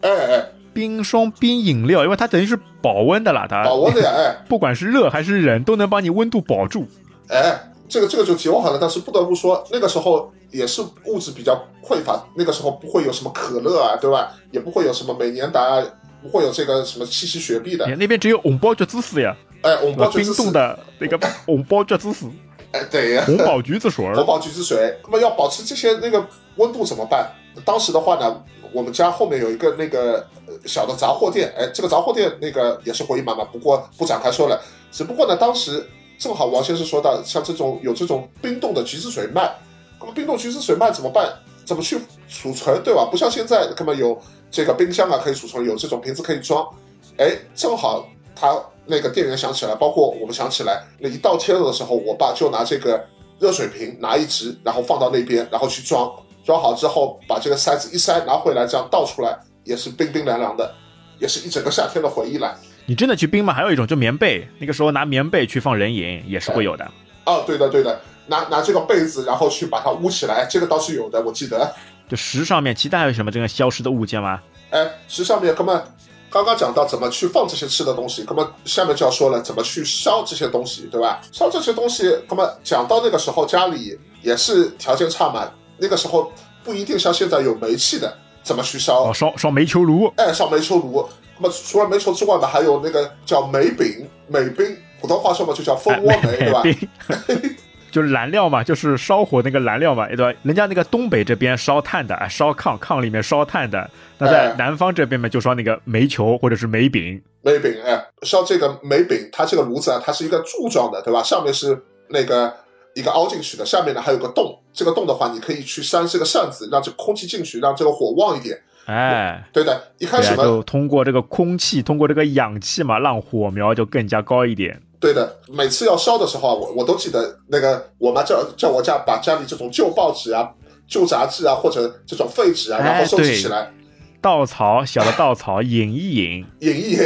[0.00, 6.86] 哎哎，冰霜、冰饮料，因为它等于是保温的啦，它保温的呀，哎 不管是热还是冷，都能帮你温度保住。
[7.28, 7.58] 哎，
[7.88, 14.32] 这个这个就题外话了，但是不得不说，那个时候也是物质比较匮乏，那个时候不会有什么可乐啊，对吧？
[14.50, 15.82] 也不会有什么美年达啊，
[16.22, 22.28] 不会有这个什么七夕雪碧的哎，，那边只有红包橘子水呀，哎，我们对吧包冰冻，的那个 红包橘子水、
[22.72, 24.98] 哎，对呀，红宝橘子水红宝橘子水。
[25.04, 26.24] 那么要保持这些那个
[26.56, 27.30] 温度怎么办？
[27.64, 28.42] 当时的话呢，
[28.74, 34.60] 我们家后面有一个那个呃小的杂货店，哎，这个杂货店那个也是回忆满满，不过不展开说了。
[34.90, 35.86] 只不过呢，当时
[36.18, 39.54] 正好王先生说到，像这种有这种冰冻的橘子水卖，
[40.00, 41.32] 那么冰冻橘子水卖怎么办？
[41.64, 43.08] 怎么去储存，对吧？
[43.10, 46.68] 不像现在，那么有这个冰箱啊可以储存，有这种瓶子可以装。
[47.16, 48.06] 哎，正好
[48.36, 53.02] 他那个店员想起来，包括我们想起来，那一到天热的时候，我爸就拿这个
[53.38, 56.12] 热水瓶拿一只，然后放到那边，然后去装，
[56.44, 60.74] 装好之后把这个塞子一塞拿回来，这样倒出来也是冰冰凉凉的，
[61.18, 62.54] 也是一整个夏天的回忆了。
[62.86, 63.52] 你真的去冰吗？
[63.54, 66.86] 还有一种就棉被，那个时候拿棉被去放人影也是会有的。
[67.24, 71.74] 哦，对的对的，拿拿这个被子，然后去把它捂起来，这个倒是有的，我记得。
[72.06, 74.38] 就石上面，其他还有什么这个消失的物件吗？
[74.68, 75.82] 哎，石上面，哥们
[76.28, 81.22] 刚刚讲到怎么去放这些吃的东西，哥们下面就要说了怎么去烧这些东西，对吧？
[81.32, 86.32] 烧这些东西，哥们讲到那个时候家里也是条件差嘛，那个时候
[86.62, 89.04] 不一定像现在有煤气的，怎么去烧？
[89.04, 91.06] 哦，烧烧煤球炉，哎，烧煤球炉。
[91.36, 96.62] 那么除了煤球之外呢，还有那个叫煤饼、煤冰，普通话说嘛就叫蜂哎，窝煤， 对吧？
[96.62, 97.56] 冰，
[97.90, 100.32] 就是燃料嘛，就是烧火那个燃料嘛，对吧？
[100.42, 103.90] 人家那个东北这边烧炭的，哎烧炕，炕里面烧炭的。
[104.18, 107.20] 那在哎南方这边嘛，就烧那个煤球或者是煤饼。
[107.42, 111.22] 煤饼，哎，烧这个煤饼，它这个炉子啊，它是一个柱状的，对吧？
[111.22, 111.76] 上面是
[112.08, 112.54] 那个
[112.94, 114.58] 一个凹进去的，下面呢还有个洞。
[114.72, 118.60] 这个洞的话，你可以去扇这个扇子，让这个空气进去，让这个火旺一点。
[118.86, 124.80] 哎，对的，一开始嘛，就通过这个空气，通过这个氧气嘛，让火苗就更加高一点。
[125.00, 130.50] 对的，每次要烧的时候啊，我我都记得那个我妈叫叫我家把家里这种旧报纸啊、
[130.86, 133.72] 旧杂志啊，或者这种废纸啊，然后收集起来，
[134.20, 136.44] 稻草，小的稻草，引一引。
[136.60, 137.00] 引一引，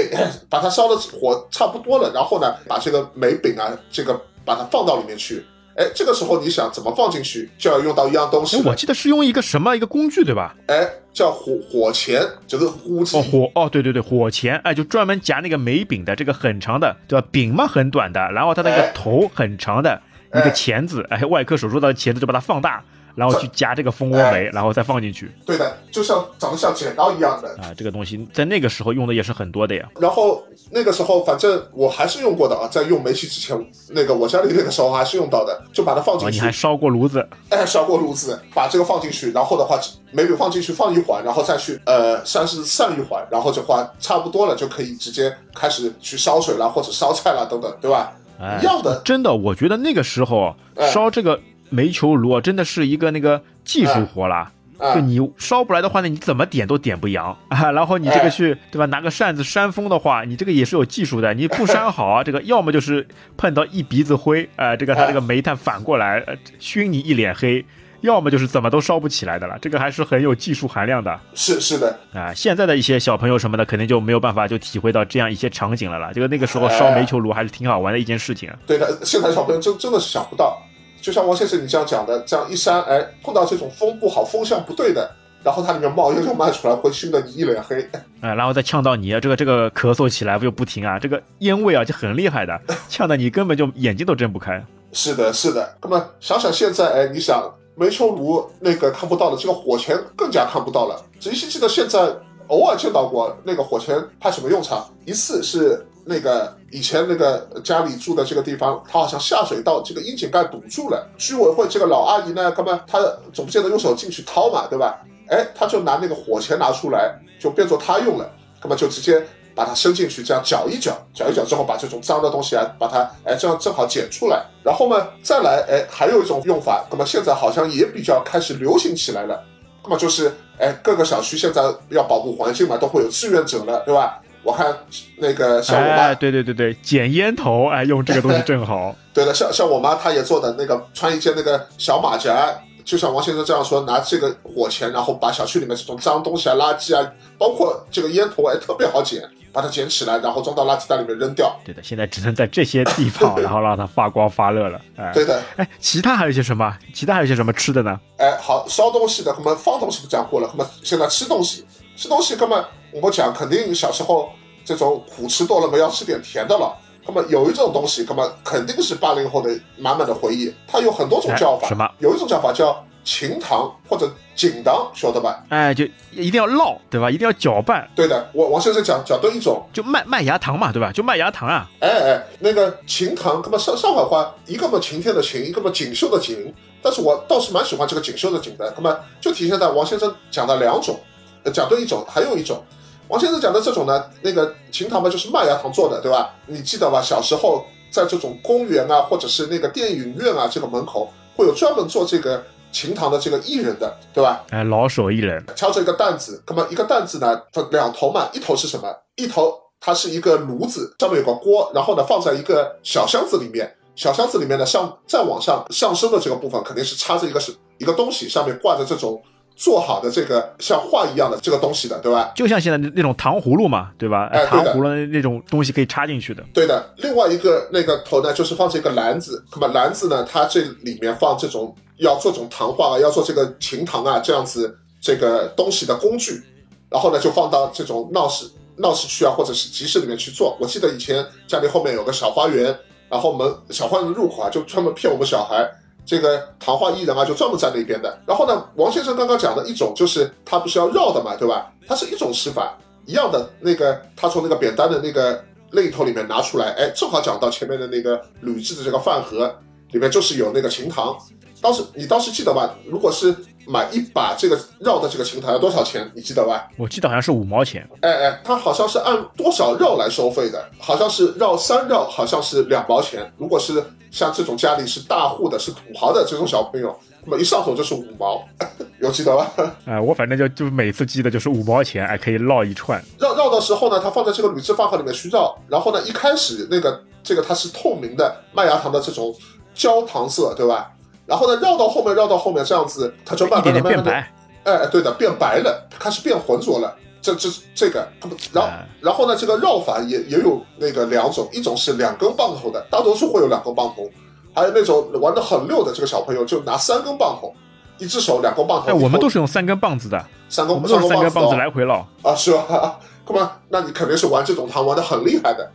[0.48, 5.44] 把它烧的火差不多了，然后呢，把这个煤饼啊，这个把它放到里面去。
[5.78, 10.56] 哎，这个时候你想怎么放进去，就要用到一样东西哎，我记得是用一个什么一个工具对吧？
[10.66, 13.16] 哎，叫火火钳，就是呼机。
[13.16, 17.24] 哦，火哦，对对对，火钳，哎，就专门夹那个煤饼的这个很长的，对吧？
[17.30, 20.02] 饼嘛很短的，然后它那个哎头很长的
[20.34, 22.82] 一个钳子，哎，外科手术刀的钳子就把它放大，
[23.18, 27.48] 然后去夹这个蜂窝煤，然后再放进去对的，就像长得像剪刀一样的。
[27.61, 29.88] 啊，这个东西在那个时候用的也是很多的呀。
[29.98, 39.81] 然后那个时候，反正我还是用过的啊，在用煤气之前，那个我家里那个时候还是用到的，就把它放哦，进去，你还烧过炉子，哎，烧过炉子，把这个放进去，然后的话，
[40.12, 48.12] 煤饼放进去放一会儿，然后再去呃算是散一会儿，然后的话差不多了，就可以直接开始去烧水了，或者烧菜了等等，对吧？
[48.40, 51.37] 哎一样的，真的，我觉得那个时候哎烧这个
[51.70, 54.37] 煤球炉啊真的是一个那个技术活啦。
[54.38, 57.70] 啊就你烧不来的话呢，你怎么点都点不扬啊。
[57.74, 61.35] 然后你这个哎去对吧，拿个扇子扇风的话，你这个也是有技术的。
[61.35, 63.04] 你不扇好啊， 这个要么就是
[63.37, 67.64] 碰到一鼻子灰，啊，这个它这个煤炭反过来呃熏你一脸黑，
[68.02, 69.59] 要么就是怎么都烧不起来的了。
[69.61, 72.33] 这个还是很有技术含量的是是的，啊。
[72.33, 76.12] 现在的一些小朋友什么的，肯定就没有办法就体会到这样一些场景了啦。
[76.14, 78.57] 这个那个时候烧煤球炉还是挺好玩的一件事情啊。
[78.64, 80.57] 对的，现在小朋友真真的是想不到，
[81.00, 85.11] 就像王先生你这样讲的，这样一扇，哎，碰到这种风不好、风向不对的，
[85.42, 87.76] 然后它里面冒烟就冒出来，会熏得你一脸黑。
[88.20, 94.64] 哎，然后再呛到你，这个这个咳嗽起来不就不停啊，这个烟味啊就很厉害的， 呛得你根本就眼睛都睁不开。
[94.92, 95.76] 是的，是的。
[95.82, 101.00] 那么想想现在，哎，你想煤球炉那个看不到了，这个火钳更加看不到了。
[101.20, 102.12] 只依稀记得现在
[102.48, 112.99] 偶尔见到过那个火钳派什么用场，一次是那个以前那个家里住的这个地方，它好像下水道这个窨井盖堵住了，居委会这个老阿姨呢，根本她
[113.31, 114.99] 总不见得用手进去掏嘛，对吧？
[115.29, 118.27] 哎，她就拿那个火钳拿出来，就变作她用了，
[118.62, 119.23] 那么就直接
[119.55, 124.42] 把它伸进去，这样搅一搅，搅一搅之后，把这种脏的东西啊，把它哎这样正好捡出来。
[124.64, 129.44] 然后呢，再来哎，还有一种用法，那么现在好像也比较开始流行起来了。
[129.85, 134.21] 那么就是哎，各个小区现在要保护环境嘛，都会有志愿者了，对吧？
[134.48, 134.74] 我看
[135.18, 138.96] 那个像我妈，哎，对对对对，捡烟头，哎，用这个东西正好。
[139.12, 142.48] 对的，像像我妈她也做的那个，穿一件那个小马甲，
[142.82, 151.54] 就像王先生这样说，拿这个火钳，然后把小区里面这种脏东西啊、垃圾啊，包括这个烟头，哎，特别好捡，把它捡起来，然后装到垃圾袋里面扔掉。
[151.62, 154.80] 对的，现在只能在这些地方，然后让它发光发热了。
[154.96, 156.74] 哎，对的，哎，其他还有一些什么？
[156.94, 158.00] 其他还有一些什么吃的呢？
[158.16, 164.30] 哎，好，烧东西的，那么放东西不讲过了，那么现在吃东西，吃东西，哥们我们讲，肯定小时候
[164.68, 166.76] 这种苦吃多了嘛，要吃点甜的了。
[167.07, 171.64] 那么有一种东西，那么肯定是八零后的满满的回忆，它有很多种叫法。
[171.66, 175.42] 哎什么有一种叫法叫秦糖或者锦糖，晓得吧？
[175.48, 177.11] 哎，就一定要烙，对吧？
[177.11, 180.92] 一定要搅拌，对的，我王先生讲讲对一种，就麦麦芽糖嘛，对吧？
[180.92, 181.66] 就麦芽糖啊。
[181.81, 188.70] 哎哎，那个秦糖，那么上上海话，一个嘛晴天的晴，一个嘛锦绣的锦，但是我倒是蛮喜欢这个锦绣的锦的。
[188.76, 191.00] 那么就体现在王先生讲的两种，
[191.44, 192.62] 呃，讲对一种，还有一种，
[193.09, 196.35] 王先生讲的这种呢，那个琴糖嘛就是麦芽糖做的，对吧？
[196.47, 197.01] 你记得吧？
[197.01, 204.44] 小时候在这种公园啊，或者是那个电影院啊，这个门口会有专门做这个琴糖的这个艺人的，对吧？
[204.51, 208.94] 哎，老手艺人，敲着一个担子，那么一个担子呢，它两头嘛，一头是什么？
[209.16, 219.23] 一头它是一个炉子，上面有个锅，然后呢放在一个小箱子里面，小箱子里面呢上再往上上升的这个部分肯定是插着一个是一个东西，上面挂着这种
[219.59, 222.31] 做好的这个像画一样的这个东西的，对吧？
[222.37, 224.29] 就像现在那那种糖葫芦嘛，对吧？
[224.33, 226.44] 哎糖葫芦那种东西可以插进去的。
[226.55, 229.44] 对的，另外一个那个头呢，就是放这个篮子。
[229.51, 236.40] 那么篮子呢，它这里面放这种要做这种糖画啊，要做这个琴糖啊这样子这个东西的工具，
[236.88, 240.57] 然后呢就放到这种闹市闹市区啊，或者是集市里面去做。
[240.61, 242.73] 我记得以前家里后面有个小花园，
[243.09, 245.68] 然后门小花园的入口啊，就专门骗我们小孩。
[246.09, 248.18] 这个糖化艺人啊，就专门在那边的。
[248.27, 251.71] 然后呢，王先生刚刚讲的一种就是他不是要绕的嘛，对吧？
[251.87, 259.55] 它是一种吃法，一样的那个，他从那个扁担的那个肋头里面拿出来，哎，正好讲到前面的那个铝制的这个饭盒
[259.90, 261.14] 里面就是有那个琴糖。
[261.61, 262.75] 当时你当时记得吧？
[262.87, 263.35] 如果是
[263.66, 266.11] 买一把这个绕的这个琴糖要多少钱？
[266.14, 266.68] 你记得吧？
[266.79, 267.87] 我记得好像是五毛钱。
[268.01, 273.31] 哎哎，它好像是按多少绕来收费的，好像是绕三绕，好像是两毛钱。
[273.37, 278.42] 如果是像这种家里是大户的、是土豪的这种小朋友，那么一上手就是五毛，
[279.01, 279.51] 有记得吧？
[279.85, 283.03] 哎， 我反正就就每次记得就是五毛钱，哎，可以绕一串。
[283.18, 289.35] 绕绕的时候呢，它放在这个铝制饭盒里面去绕，然后呢，一开始那个这个它是透明的麦芽糖的这种
[289.75, 290.90] 焦糖色，对吧？
[291.27, 294.33] 然后呢，绕到后面，绕到后面这样子，它就慢慢的，变白。
[294.64, 296.94] 哎，对的，变白了，开始变浑浊了。
[297.20, 298.09] 这这这个，
[298.52, 304.09] 然后哎然后呢，这个绕法也也有那个两种，一种是两根棒头的，大多数会有两根棒头，
[304.54, 307.52] 还有那种玩的很溜的这个小朋友，就拿三根棒头，
[307.98, 308.88] 一只手两根棒头。
[308.88, 312.07] 哎，我们都是是用三根棒子的，三根，我们都是三根棒子哦来回绕。
[312.22, 312.98] 啊，是吧？
[313.24, 313.46] 哥们？
[313.68, 315.70] 那你肯定是玩这种糖玩的很厉害的，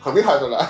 [0.00, 0.68] 很厉害的了。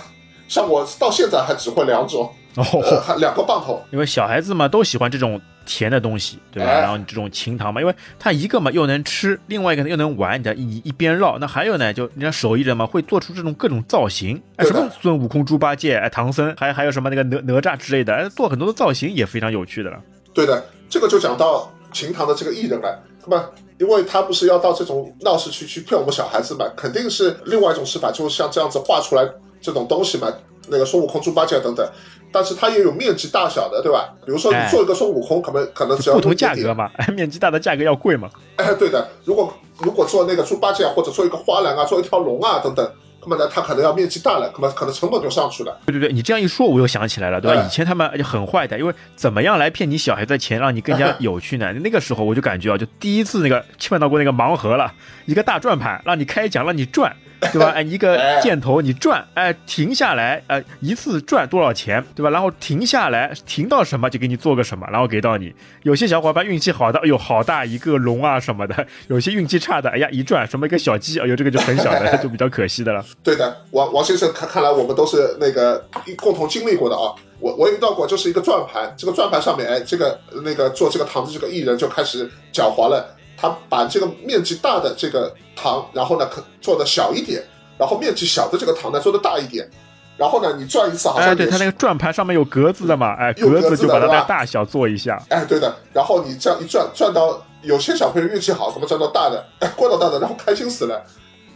[0.48, 3.80] 像我到现在还只会两种，呃，哦，还两个棒头。
[3.90, 6.70] 因为小孩子嘛都喜欢这种甜的东西，对吧？
[6.70, 11.38] 哎然后你这种琴糖嘛，因为它一个嘛又能吃，另外一个呢又能玩，你的一一边绕。
[11.38, 20.00] 那还有呢，就人家手艺人嘛会做出这种各种造型，哎，什么孙悟空、猪八戒、哎唐僧，还还有什么那个哪哪吒之类的，哎，做很多的造型也非常有趣的了。
[20.32, 29.24] 对的，这个就讲到秦唐的这个艺人了，那么因为他不是要到这种闹市区去骗我们小孩子嘛，肯定是另外一种吃法，就是像这样子画出来
[29.60, 30.28] 这种东西嘛，
[30.68, 31.86] 那个孙悟空、猪八戒等等，
[32.32, 34.08] 但是它也有面积大小的，对吧？
[34.24, 38.28] 比如说你哎做一个孙悟空，可能可能只要不同价格嘛，哎， 面积大的价格要贵嘛。
[38.56, 42.90] 哎，对的，如果如果做那个猪八戒，或者做一个花篮啊，做一条龙啊等等，
[43.22, 45.76] 那么呢，它可能要面积大了，那么可能成本就上去了。
[45.86, 47.60] 对对对，你这样一说，我又想起来了，对吧？
[47.60, 51.72] 哎以前他们就很坏的，因为怎么样来骗你小孩子的钱，让你更加有趣呢？
[51.74, 54.92] 那个时候我就感觉啊，就第一次那个看到过那个盲盒了，
[55.26, 57.14] 一个大转盘，让你开奖，让你转，
[57.52, 57.72] 对吧？
[57.76, 62.30] 哎，一个箭头你转，哎，停下来，哎，一次转多少钱，对吧？
[62.30, 65.54] 然后停下来，停到什么就给你做个什么，然后给到你。
[65.82, 68.74] 有些小伙伴运气好的，哎呦，好大一个龙啊什么的；
[69.08, 73.04] 有些运气差的，哎呀，一转什么一个小鸡，哎呦，这个就很小的， 就比较可惜的了。
[73.22, 75.84] 对的，王王先生看看来我们都是那个
[76.16, 77.14] 共同经历过的啊。
[77.40, 87.42] 我我也遇到过，就是一个转盘，这个转盘上面，哎，这个那个做这个糖的这个艺人就开始狡猾了，他把这个面积大的这个糖，然后呢可做的小一点，
[87.78, 89.68] 然后面积小的这个糖呢做的大一点，
[90.16, 95.22] 然后呢你转一次好哎，对，像也是它那个转盘上面有格子的嘛，哎，格格子就把它子的大小做一下。
[95.28, 101.02] 哎，对的，然后你这样一转，转到有些小朋友运气好，可能转到大的，哎， 过到大的，然后开心死了。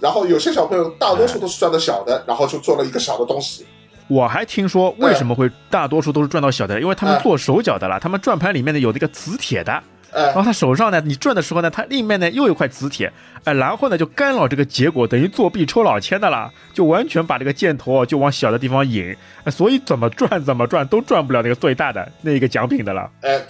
[0.00, 3.64] 然后有些小朋友大多数都是转的小的，然后就做了一个小的东西。
[4.08, 9.82] 我还听说为什么会大多数都是转到小的，因为他们哎做手脚的啦，他们转盘里面呢有那个磁铁的，
[10.14, 23.10] 哎然后他手上呢你转的时候呢，它里面呢又有一块磁铁，哎，然后呢就干扰这个结果，等于作弊抽老千的啦，就完全把这个箭头啊就往小的地方引，哎所以怎么转怎么转都转不了那个最大的那个奖品的了。
[23.22, 23.42] 哎，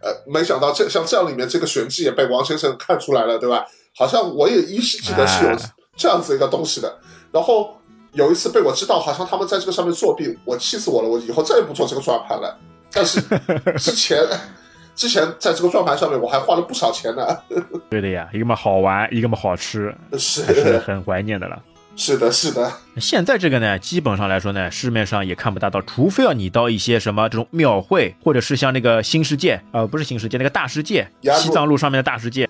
[0.00, 3.64] 呃，没想到这像这样里面这个玄机也被王先生看出来了，对吧？
[3.94, 5.56] 好像我也依稀记得是有哎
[5.96, 6.96] 这样子一个东西的。
[7.30, 7.76] 然后
[8.12, 12.56] 有一次被我知道，好像他们在这个上面作弊，我气死我了，我以后再也不做这个转盘了。
[12.90, 13.20] 但是
[13.78, 14.18] 之前
[14.94, 17.26] 之前在这个转盘上面我还花了不少钱呢。
[17.88, 21.62] 对的呀，一个嘛好玩，一个嘛好吃，是还是很怀念的了。
[21.94, 32.48] 是的，是的，现在这个呢，基本上来说呢，市面上也看不大到，除非要你到一些什么这种庙会，或者是像那个新世界，呃，不是新世界，那个大世界，西藏路上面的大世界，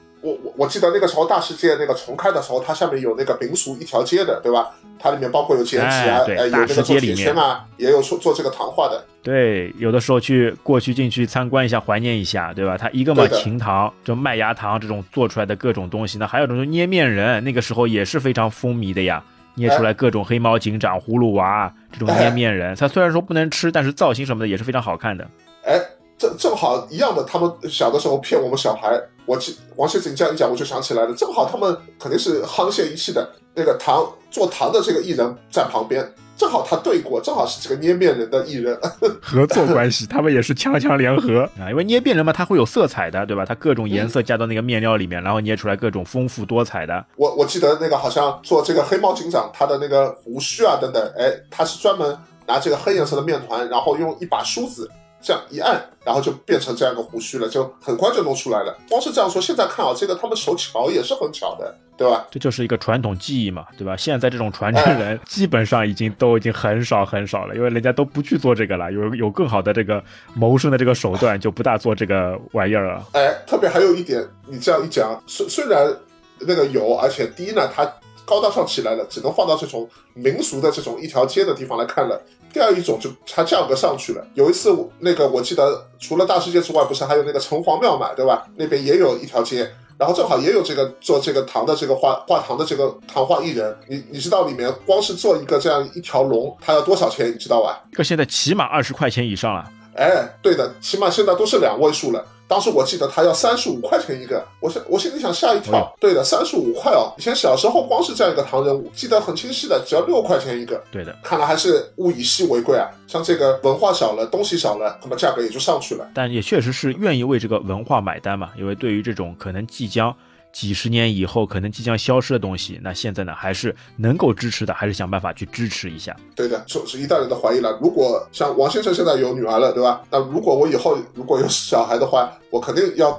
[0.63, 4.71] 我记得那个时候大世界那个重开的时候，它下面有那个民俗一条街的，对吧？
[4.97, 9.05] 它里面包括有剪纸啊，哎对有那个做铁界里面圈啊，也有做做这个糖画的。
[9.25, 12.79] 对，有的时候去过去进去参观一下，怀念一下，对吧？
[12.79, 13.27] 它一个嘛
[13.59, 19.21] 糖，就麦芽糖这种做出来的各种东西呢，还有这种捏面人，那个时候也是非常风靡的呀。
[19.55, 25.29] 捏出来各种黑猫警长、葫芦娃这种捏面人，它虽然说不能吃，但是造型什么的也是非常好看的。
[25.65, 25.79] 哎，
[26.23, 29.01] 正正好一样的，他们小的时候骗我们小孩。
[29.27, 33.29] 我记王先生你这样一讲，我就想起来了，正好他们肯定是沆瀣一气的。
[33.55, 38.79] 那个糖做糖的这个艺人在旁边，正好他对过，正好是这个捏面人的艺人。
[39.21, 41.69] 合作关系，他们也是强强联合 啊。
[41.69, 43.45] 因为捏面人嘛，他会有色彩的，对吧？
[43.45, 47.05] 他各种颜色加到那个面料里面，然后捏出来各种丰富多彩的。
[47.17, 54.91] 我我记得那个好像做这个黑猫警长，他的那个胡须啊等等，哎，他是专门拿这个黑颜色的面团，然后用一把梳子
[55.23, 58.77] 这样一按，然后就变成这样一个胡须了，就很快就弄出来了。
[58.89, 62.27] 光是这样说，现在看啊，这个他们手巧也是很巧的，对吧？
[62.31, 63.95] 这就是一个传统技艺嘛，对吧？
[63.99, 70.03] 现在这种传承人基本上已经都已经很少很少了，因为人家都不去做这个了，有有更好的这个
[70.35, 73.07] 谋生的这个手段，就不大做这个玩意儿了。
[73.13, 75.95] 哎，特别还有一点，你这样一讲，虽虽然
[76.41, 77.85] 那个有，而且第一呢，它
[78.25, 82.21] 高大上起来了，只能放到这种民俗的这种一条街的地方来看了。
[82.53, 84.27] 第二一种就它价格上去了。
[84.35, 88.47] 有一次我那个我记得，除了大世界之外，不是还有那个城隍庙嘛，对吧？
[88.57, 93.75] 那边也有一条街，然后正好也有这个做这个糖的这个画画糖的这个糖画艺人。
[93.89, 97.31] 你你知道里面光是做一个这样一条龙，它要多少钱？
[97.31, 97.83] 你知道吧？
[97.91, 99.71] 这个现在起码二十块钱以上了。
[99.95, 102.25] 哎，对的，起码现在都是两位数了。
[102.53, 105.79] 当时我记得他要三十五块钱一个，我现我心里想吓一跳。
[105.79, 110.79] 哦对的，三十五块哦，以前小时候光是这样一个糖人，我记得很清晰的，只要六块钱一个。
[110.91, 112.87] 对的，看来还是物以稀为贵啊。
[113.07, 116.07] 像这个文化少了，东西少了，那么价格也就上去了。
[116.13, 120.15] 但也确实是愿意为这个文化买单嘛，因为对于这种可能即将
[120.53, 126.15] 几十年以后可能即将消失的东西，那现在呢还是能够支持的，还是想办法去支持一下。
[126.37, 127.79] 对的，这是一代人的怀疑了。
[127.81, 130.03] 如果像王先生现在有女儿了，对吧？
[130.11, 133.19] 那如果我以后如果有小孩的话，我肯定要，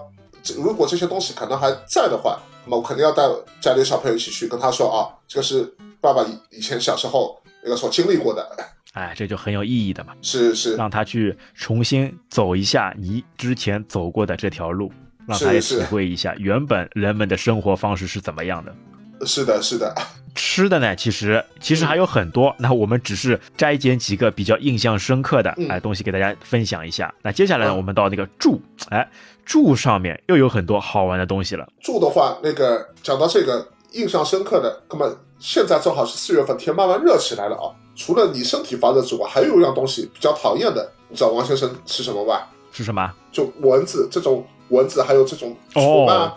[0.55, 3.23] 如果这些东西可能还在的话，那么我肯定要带
[3.59, 8.47] 家里的小朋友一起去跟他说啊，这个是爸爸以以前小时候那个所经历过的，
[8.93, 14.91] 哎，这就很有意义的嘛，是是让他去重新走一下你之前走过的这条路，
[15.27, 18.73] 让他也是是体会一下原本人们的生活方式是怎么样的。
[19.25, 19.95] 是的，是的，
[20.35, 27.13] 吃的呢，其实其实还有很多，那我们只是摘捡几个比较印象深刻的嗯哎东西给大家分享一下。
[27.21, 29.07] 那接下来呢，嗯我们到那个住，哎，
[29.45, 31.65] 住上面又有很多好玩的东西了。
[31.79, 37.71] 住的话，那个讲到这个印象深刻的，那么现在正好是四月份，天慢慢热起来了啊。
[37.95, 42.49] 除了你身体发热之外，还有一样东西比较讨厌的，你知道王先生吃什么吧？
[42.73, 43.09] 是什么？
[43.31, 46.33] 就蚊子这种蚊子，还有这种虫啊，哦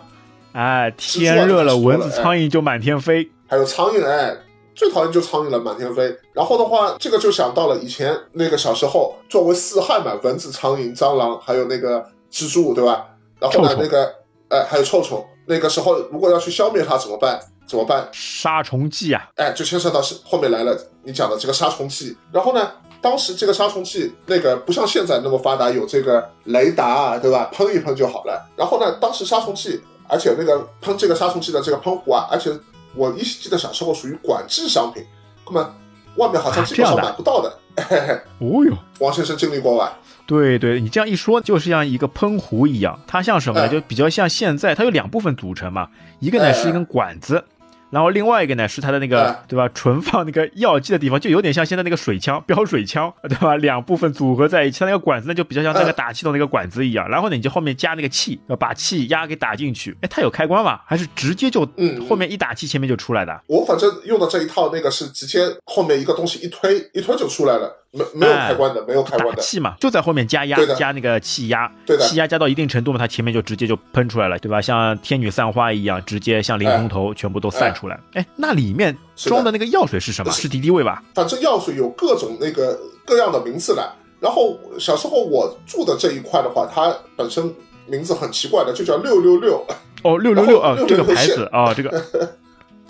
[0.53, 3.29] 哎，天热了，蚊子、苍蝇就满天飞。
[3.47, 4.35] 还有苍蝇，哎，
[4.73, 6.15] 最讨厌就苍蝇了，满天飞。
[6.33, 13.05] 然后的话，这个就想到了以前那个小时候作为四害嘛，蚊子、苍蝇、蟑螂，还有那个蜘蛛，对吧？
[13.39, 14.13] 然后呢那个，
[14.49, 15.25] 哎，还有臭虫。
[15.45, 17.39] 那个时候如果要去消灭它怎么办？
[17.65, 18.07] 怎么办？
[18.11, 22.15] 杀虫剂啊，哎，就牵涉到是后面来了你讲的这个杀虫剂。
[22.31, 22.71] 然后呢，
[23.01, 27.49] 当时这个杀虫剂那个不像现在那么发达，有这个雷达啊，对吧？
[27.53, 28.45] 喷一喷就好了。
[28.57, 32.51] 然后呢，当时杀虫剂，而且那个喷这个杀虫剂的这个喷壶啊，而且
[32.95, 35.03] 我依稀记得小时候属于管制商品，
[35.45, 35.73] 那么
[36.15, 37.57] 外面好像基本上买不到的。
[37.77, 38.75] 嘿嘿，哦哟。
[38.99, 39.95] 王先生经历过吧？
[40.25, 43.67] 对对，你这样一说，就是像一个喷壶一样，它像什么呢？
[43.67, 45.87] 哎就比较像现在，它有两部分组成嘛，
[46.19, 47.43] 一个呢哎是一根管子，
[47.89, 53.55] 然后另外一个呢是它的那个哎对吧，存放那个药剂的地方，就有点像现在那个水枪标水枪， 对吧？
[53.57, 59.95] 两部分组合在一起，它那个管子呢就比较像那个哎打气筒那个管子一样，然后呢你就后面加那个气，要把气压给打进去。
[60.01, 60.79] 哎，它有开关吗？
[60.85, 63.41] 还是直接就嗯后面一打气前面就出来的？
[63.47, 69.41] 我反正用的这一套那个是直接后面一个东西一推一推就出来了，没没有哎开关的，没有开关的。
[69.41, 74.61] 气嘛，就在后面加压对加那个气压，对的气压加到一定程度嘛，它前面就直接就喷出来了，对吧？
[74.61, 77.99] 像天女散花一样，直接像淋红头，全部都散出来。
[78.13, 80.31] 哎，那里面装的那个药水是什么？
[80.31, 81.01] 是是敌敌畏吧？
[81.15, 83.87] 反正药水有各种那个各样的名字来。
[84.19, 87.53] 然后小时候我住的这一块的话，它本身
[87.85, 89.65] 名字很奇怪的，就叫六六六
[90.03, 92.03] 哦，六六六啊，这个牌子啊，这个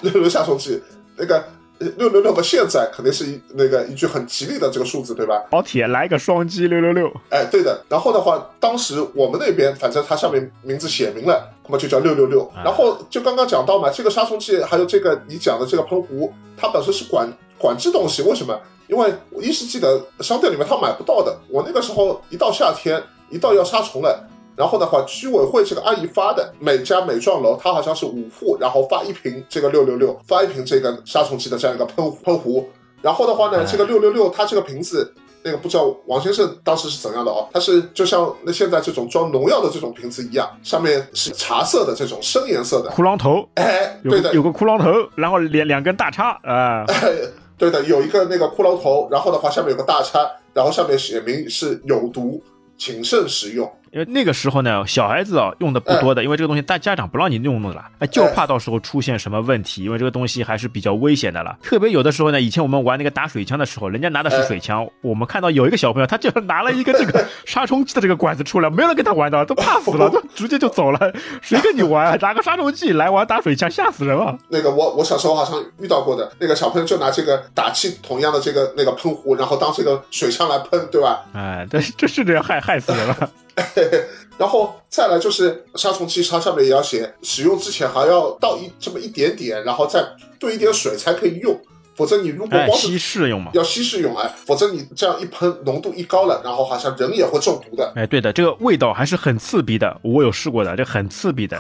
[0.02, 0.82] 六六杀虫剂。
[1.18, 1.44] 那个
[1.80, 5.44] 六六六和现在肯定是一那个一句很吉利的这个数字，对吧？
[5.52, 7.12] 老铁来个双击六六六。
[7.30, 7.84] 哎，对的。
[7.90, 12.44] 然后的话，当时我们那边反正它上面名字写明了，那么就叫六六六。
[12.56, 18.60] 啊然后就刚刚讲到嘛，这个杀虫剂还有这个你讲的这个喷壶，它本身是管管制东西，为什么？
[18.88, 21.38] 因为我依稀记得商店里面它买不到的。
[21.50, 24.28] 我那个时候一到夏天，一到要杀虫了。
[24.58, 32.68] 然后的话，居委会这个阿姨发的，每家每幢楼它好像是五户，然后发一瓶这个六六六，发一瓶这个杀虫剂的这样一个喷喷壶。
[33.04, 44.34] 然后的话呢哎，这个六六六它这个瓶子那个不知道王先生当时是怎样的哦，它是就像那现在这种装农药的这种瓶子一样，上面是茶色的这种深颜色的，骷髅头，哎，对的。
[44.34, 46.84] 有个，有个骷髅头，然后两两根大叉啊，
[47.60, 52.42] 对的，有一个那个骷髅头，然后的话下面有个大叉，然后上面写明是有毒，
[52.76, 53.72] 谨慎使用。
[53.92, 61.58] 因为那个时候呢，小孩子啊用的不多的，因为这个东西大家长不让你用的了，哎，就怕到时候出现什么问题，因为这个东西还是比较危险的了。
[61.62, 71.14] 特别有的时候呢，以前我们玩那个打水枪的时候，人家拿的是水枪，我们看到有一个小朋友，他就拿了一个这个杀虫剂的这个管子出来，没有人跟他玩的，都怕死了， 都直接就走了。
[71.42, 72.18] 谁跟你玩啊？
[72.22, 74.38] 拿个杀虫剂来玩打水枪，吓死人了。
[74.50, 81.26] 那个我我小时候好像遇到过的，那个小朋友就拿这个打气筒一样的这个那个喷壶，然后当这个水枪来喷，对吧？
[81.34, 83.30] 哎，这这是这样害害死人了。
[84.38, 90.06] 然后再来就是杀虫剂，它上面也要写，使用之前还要倒一这么一点点，然后再
[90.40, 91.60] 兑一点水才可以用，
[91.96, 93.50] 否则你如果哎，光是稀释用嘛。
[93.56, 97.92] 要稀释用哎，否则你这样一喷，浓度一高了，然后好像人也会中毒的。
[97.96, 101.58] 哎，对的，这个味道还是很刺鼻的，我有试过的，这很刺鼻的。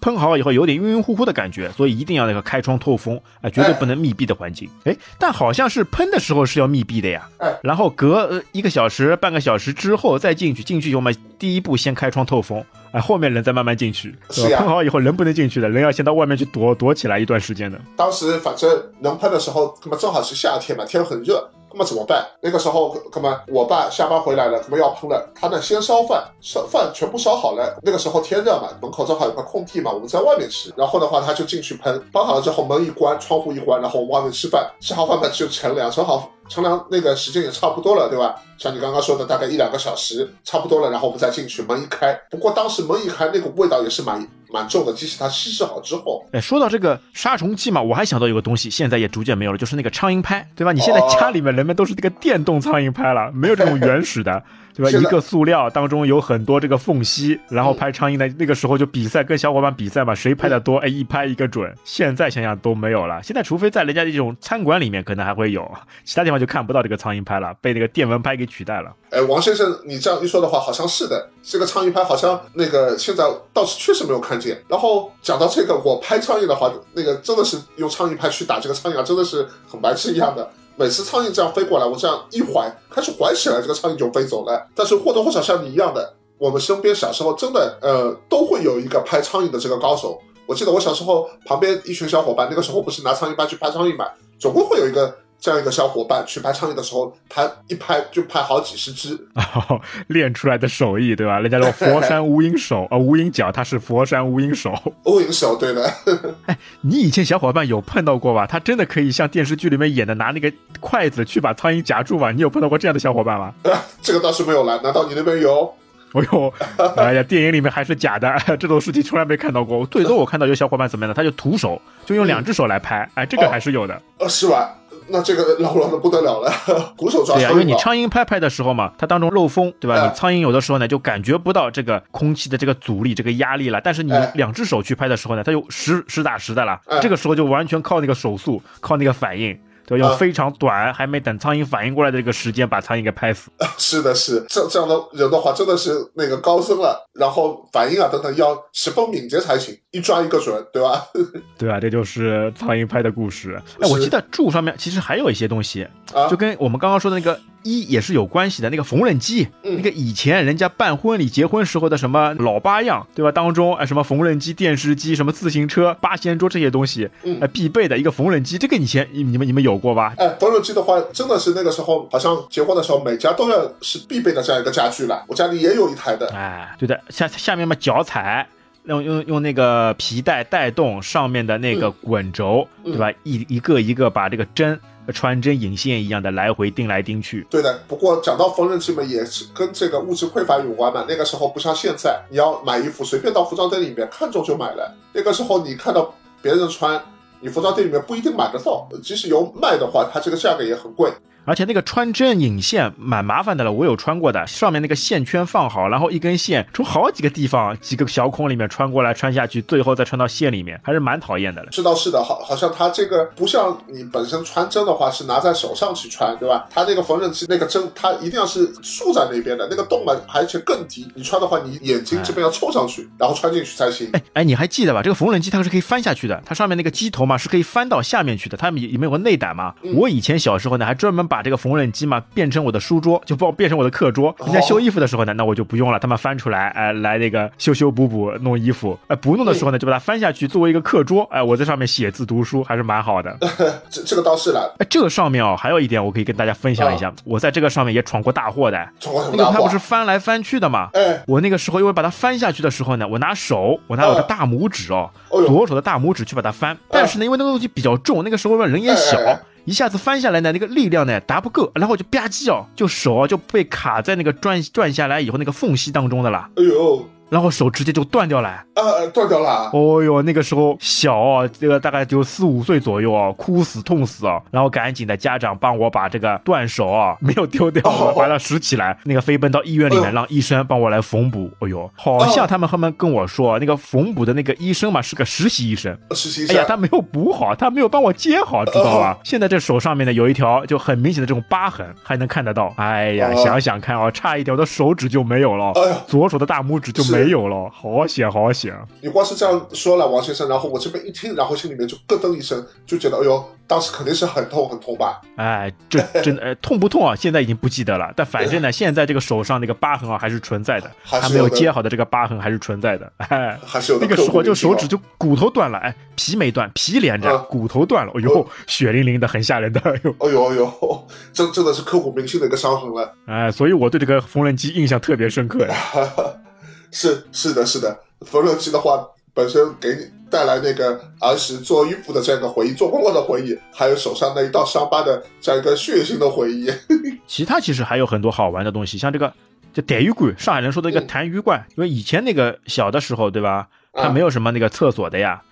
[0.00, 4.68] 喷好以后有点晕晕乎乎的感觉，所以一定要那个开窗透风，哎，绝对不能密闭的环境。
[4.84, 7.28] 哎，但好像是喷的时候是要密闭的呀。
[7.38, 14.14] 哎，然后隔呃一个小时、半个小时之后再进去，进去以后嘛，第一步先开窗透风，哎，后面人再慢慢进去。
[14.30, 17.80] 是吧喷好以后人不能进去的，人要先到外面去躲躲起来一段时间的。
[17.96, 18.70] 当时反正
[19.00, 22.26] 能喷的时候，那么正好是夏天嘛，天很热，那么怎么办？
[22.40, 27.78] 那个时候，哥们我爸下班回来了，那么要喷了，他呢先烧饭，烧饭全部烧好了。
[27.82, 30.72] 那个时候天热嘛，门口正好有块空地嘛，我们在外面吃。
[30.76, 38.34] 然后的话，他就进去喷，喷好了之后门一关，窗户一关，然后外面吃饭，吃好饭嘛就乘凉，乘好乘凉那个时间也差不多了，对吧？
[38.58, 42.18] 像你刚刚说的，大概一两个小时差不多了，然后我们再进去，门一开。
[42.30, 50.72] 不过当时门一开，那个味道也是蛮蛮重的即使它稀释好之后，哎，说到这个杀虫剂嘛，我还想到一个东西，现在也逐渐没有了，就是那个苍蝇拍，对吧？
[50.72, 54.42] 你现在家里面人们都是这个电动苍蝇拍了，没有这种原始的。
[54.84, 55.00] 对吧？
[55.00, 61.72] 一个塑料当中有很多这个缝隙，然后拍苍蝇的那个时候就比赛，跟小伙伴比赛嘛，谁拍的多，哎，一拍一个准。
[61.84, 65.68] 现在想想都没有了，现在除非在人家这种餐馆里面可能还会有，
[66.04, 68.94] 其他地方就看不到这个苍蝇拍了，被那个电蚊拍给取代了。
[69.10, 71.28] 哎，王先生，你这样一说的话，好像是的。
[71.42, 74.62] 这个苍蝇拍好像那个现在倒是确实没有看见。
[74.68, 80.48] 然后讲到这个，我拍苍蝇的话，那个真的是用苍蝇拍去打这个苍蝇啊，真的是很白痴一样的。
[80.78, 84.64] 每次苍蝇这样飞过来，我这样一环开始环起来，这个苍蝇就飞走了。
[84.76, 90.16] 但是或多或少像你一样的，我们身边小时候真的呃都会有一个拍苍蝇的这个高手。
[90.46, 94.06] 我记得我小时候旁边一群小伙伴，那个时候不是拿苍蝇拍去拍苍蝇嘛，
[94.38, 99.14] 总共会有一个这样一个小伙伴去拍苍蝇的时候，他一拍就拍好几十只。
[99.34, 101.38] 哦， 练出来的手艺，对吧？
[101.38, 104.74] 人家说佛山无影手，啊、 无影脚，他是佛山无影手。
[105.04, 105.92] 无影手，对的，
[106.82, 108.46] 你以前小伙伴有碰到过吧？
[108.46, 112.32] 他真的可以像电视剧里面演的，拿那个筷子去把苍蝇夹住吧？
[112.32, 113.54] 你有碰到过这样的小伙伴吗？
[114.02, 114.80] 这个倒是没有了。
[114.82, 115.72] 难道你那边有？
[116.14, 116.52] 哎呦，
[116.96, 119.84] 哎呀，电影里面还是假的，这种事情从来没看到过。
[119.86, 121.14] 最多我看到有小伙伴怎么样呢？
[121.14, 124.00] 他就徒手，就用两只手来拍，哎，这个还是有的。
[124.18, 124.74] 呃，是吧？
[125.10, 126.52] 那这个老老的不得了了，
[126.96, 127.50] 鼓手抓对呀。
[127.50, 129.96] 因为你苍蝇拍拍的时候嘛，它当中漏风，对吧？
[129.96, 136.80] 哎你苍蝇有的时候呢就感觉不到这个空气的这个阻力、这个压力了，但是你哎两只手去拍的时候呢，它就实实打实的了。
[136.86, 139.58] 哎这个时候就完全靠那个手速，靠那个反应。
[139.88, 143.50] 对吧，用啊非常短，还没等苍蝇反应过来的这个时间，把苍蝇给拍死。
[143.78, 147.08] 是的是，这这样的人的话，真的是那个高僧了。
[147.14, 151.06] 然后反应啊等等要十分敏捷才行，一抓一个准，对吧？
[151.58, 153.60] 对啊，这就是苍蝇拍的故事。
[153.80, 158.70] 哎，我记得柱上面其实还有一些东西，啊就跟我们刚刚说的那个一也是有关系的。
[158.70, 163.32] 那个缝纫机，嗯那个以前人家办婚礼、结婚时候的什么老八样，对吧？
[163.32, 168.58] 当中哎，什么缝纫机、电视机、什么自行车、八仙桌这些东西，嗯哎，必备的一个缝纫机。
[168.58, 170.14] 这个以前你你们你们有过吧？
[170.18, 175.24] 哎，缝纫机的话，真的是那个时候，好像结婚的时候每家都要是必备的这样一个家具了。
[175.26, 176.26] 我家里也有一台的。
[176.34, 178.46] 哎，对的，下下面嘛脚踩。
[178.84, 183.12] 用用用那个皮带带动上面的那个滚轴，嗯对吧？
[183.22, 184.80] 一一个一个把这个针
[185.12, 187.46] 穿针引线一样的来回钉来钉去。
[187.50, 191.04] 对的，不过讲到缝纫机嘛，也是跟这个物质匮乏有关嘛。
[191.08, 194.94] 那个时候不像现在，你要买衣服随便到服装店里面看中就买了。
[195.12, 197.02] 那个时候你看到别人穿，
[197.40, 201.10] 你服装店里面不一定买得到，即使有卖的话，它这个价格也很贵。
[201.48, 211.72] 而且那个穿针引线蛮麻烦的了，我有穿过的，上面那个线圈放好，然后一根线从好几个地方几个小孔里面穿过来穿下去，最后再穿到线里面，还是蛮讨厌的了。
[211.72, 216.66] 是的，是的，好，好像它这个不像你本身穿针的话是拿在手上去穿，对吧？
[216.68, 221.10] 它那个缝纫机那个针，它一定要是竖在那边的，那个洞嘛，而且更低。
[221.14, 224.10] 你穿的话，你眼睛这边要凑上去，然后穿进去才行。
[224.12, 225.02] 哎哎，你还记得吧？
[225.02, 229.72] 这个缝纫机它是可以翻下去的，它上面那个机头嘛是可以翻到下面去的，它里面有个内胆嘛。
[229.94, 234.34] 我以前小时候呢，还专门把这个缝纫机嘛变成我的书桌，就帮我变成我的课桌。
[234.44, 238.98] 人家修衣服的时候呢，那我就不用了，他们翻出来，哎、来那个修修补补弄衣服。
[239.06, 243.36] 哎、不弄的时候呢，就把它翻下去作为一个课桌，哎、我在上面写字读书还是蛮好的。
[243.90, 248.88] 这这个倒是了，哎，这个上面哦，还有一点我可以跟大家分享一下，我在这个上面也闯过大祸的。
[249.00, 250.90] 闯过什那个它不是翻来翻去的嘛？
[250.92, 268.64] 哎，我那个时候因为把它翻下去的时候呢，我拿手，我拿我的大拇指哦，左手的大拇指去把它翻，但是呢，因为那个东西比较重，那个时候人也小哎哎哎，一下子翻下来呢，那个力量呢达不够，然后就吧唧哦，就手就被卡在那个转转下来以后那个缝隙当中的了，哎呦，然后手直接就断掉了。
[268.74, 269.70] 呃，断掉了。
[269.72, 281.50] 哦哟，那个时候小啊，这个大概就四五岁左右啊，哭死痛死啊，然后赶紧的家长帮我把这个断手啊 没有丢掉，哦把它拾起来，那个飞奔到医院里面，哎让医生帮我来缝补。
[281.58, 289.18] 哦呦，好像他们后面跟我说，那个缝补的那个医生嘛是个实习医生，实习医生，哎呀，他没有补好，他没有帮我接好，知道吧？
[289.24, 292.72] 现在这手上面呢有一条就很明显的这种疤痕，还能看得到。
[292.76, 295.72] 哎呀，哦想想看啊，差一点我的手指就没有了
[296.06, 298.74] 左手的大拇指就没有了，好险好险。
[299.00, 305.20] 你光是这样说了，王先生，然后我这边一听，然后心里面就咯噔一声，就觉得，哎呦，当时肯定是很痛很痛吧？
[305.36, 307.14] 哎，这真的、哎、痛不痛啊？
[307.14, 313.10] 现在已经不记得了，但反正呢， 现在这个手上那个疤痕啊还是存在的，还没有接好的这个疤痕还是存在的。
[313.18, 323.14] 哎，还是有的那个时候就手指就骨头断了，哎，皮没断，皮连着，嗯骨头断了，哎呦，血淋淋的，很吓人的，哎呦，哎呦哎呦， 真真的是刻骨铭心的一个伤痕了。
[323.26, 325.74] 哎，所以我对这个缝纫机印象特别深刻呀。
[326.90, 336.70] 是是的，是的，缝纫机的话，本身给你带来那个儿时做衣服的这样一个回忆，做工作的回忆，还有手上那一道伤疤的这样一个血腥的回忆。
[337.26, 339.32] 其他其实还有很多好玩的东西，像这个
[339.72, 343.68] 这痰盂罐，上海人说的一个痰盂罐，因为以前那个小的时候，对吧？
[343.94, 345.42] 它没有什么那个厕所的呀，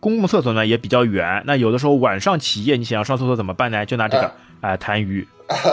[0.00, 1.42] 公共厕所呢也比较远。
[1.46, 3.84] 那有的时候晚上起夜，你想要上厕所怎么办呢？
[3.84, 4.32] 就拿这个
[4.64, 5.26] 哎痰盂，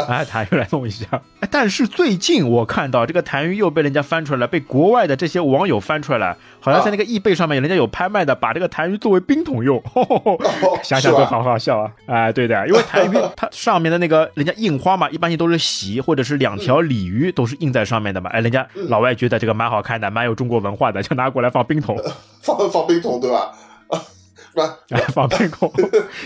[0.09, 1.05] 哎痰盂来弄一下。
[1.39, 9.81] 哎但是最近我看到这个痰盂又被人家翻出来了，被国外的这些网友翻出来了，好像在那个易贝上面人家有拍卖的，把这个痰盂作为冰桶用。
[10.83, 11.91] 想想都好好笑啊！
[12.05, 18.29] 哎，对的，因为痰盂 它上面的那个人家印花嘛，一般性都是喜或者是两条鲤鱼都是印在上面的嘛。
[18.31, 21.97] 哎，人家老外觉得这个蛮好看的，蛮有中国文化的，就拿过来放冰桶，
[22.41, 23.51] 放放冰桶对吧？
[24.55, 25.71] 啊， 那哎，放冰桶。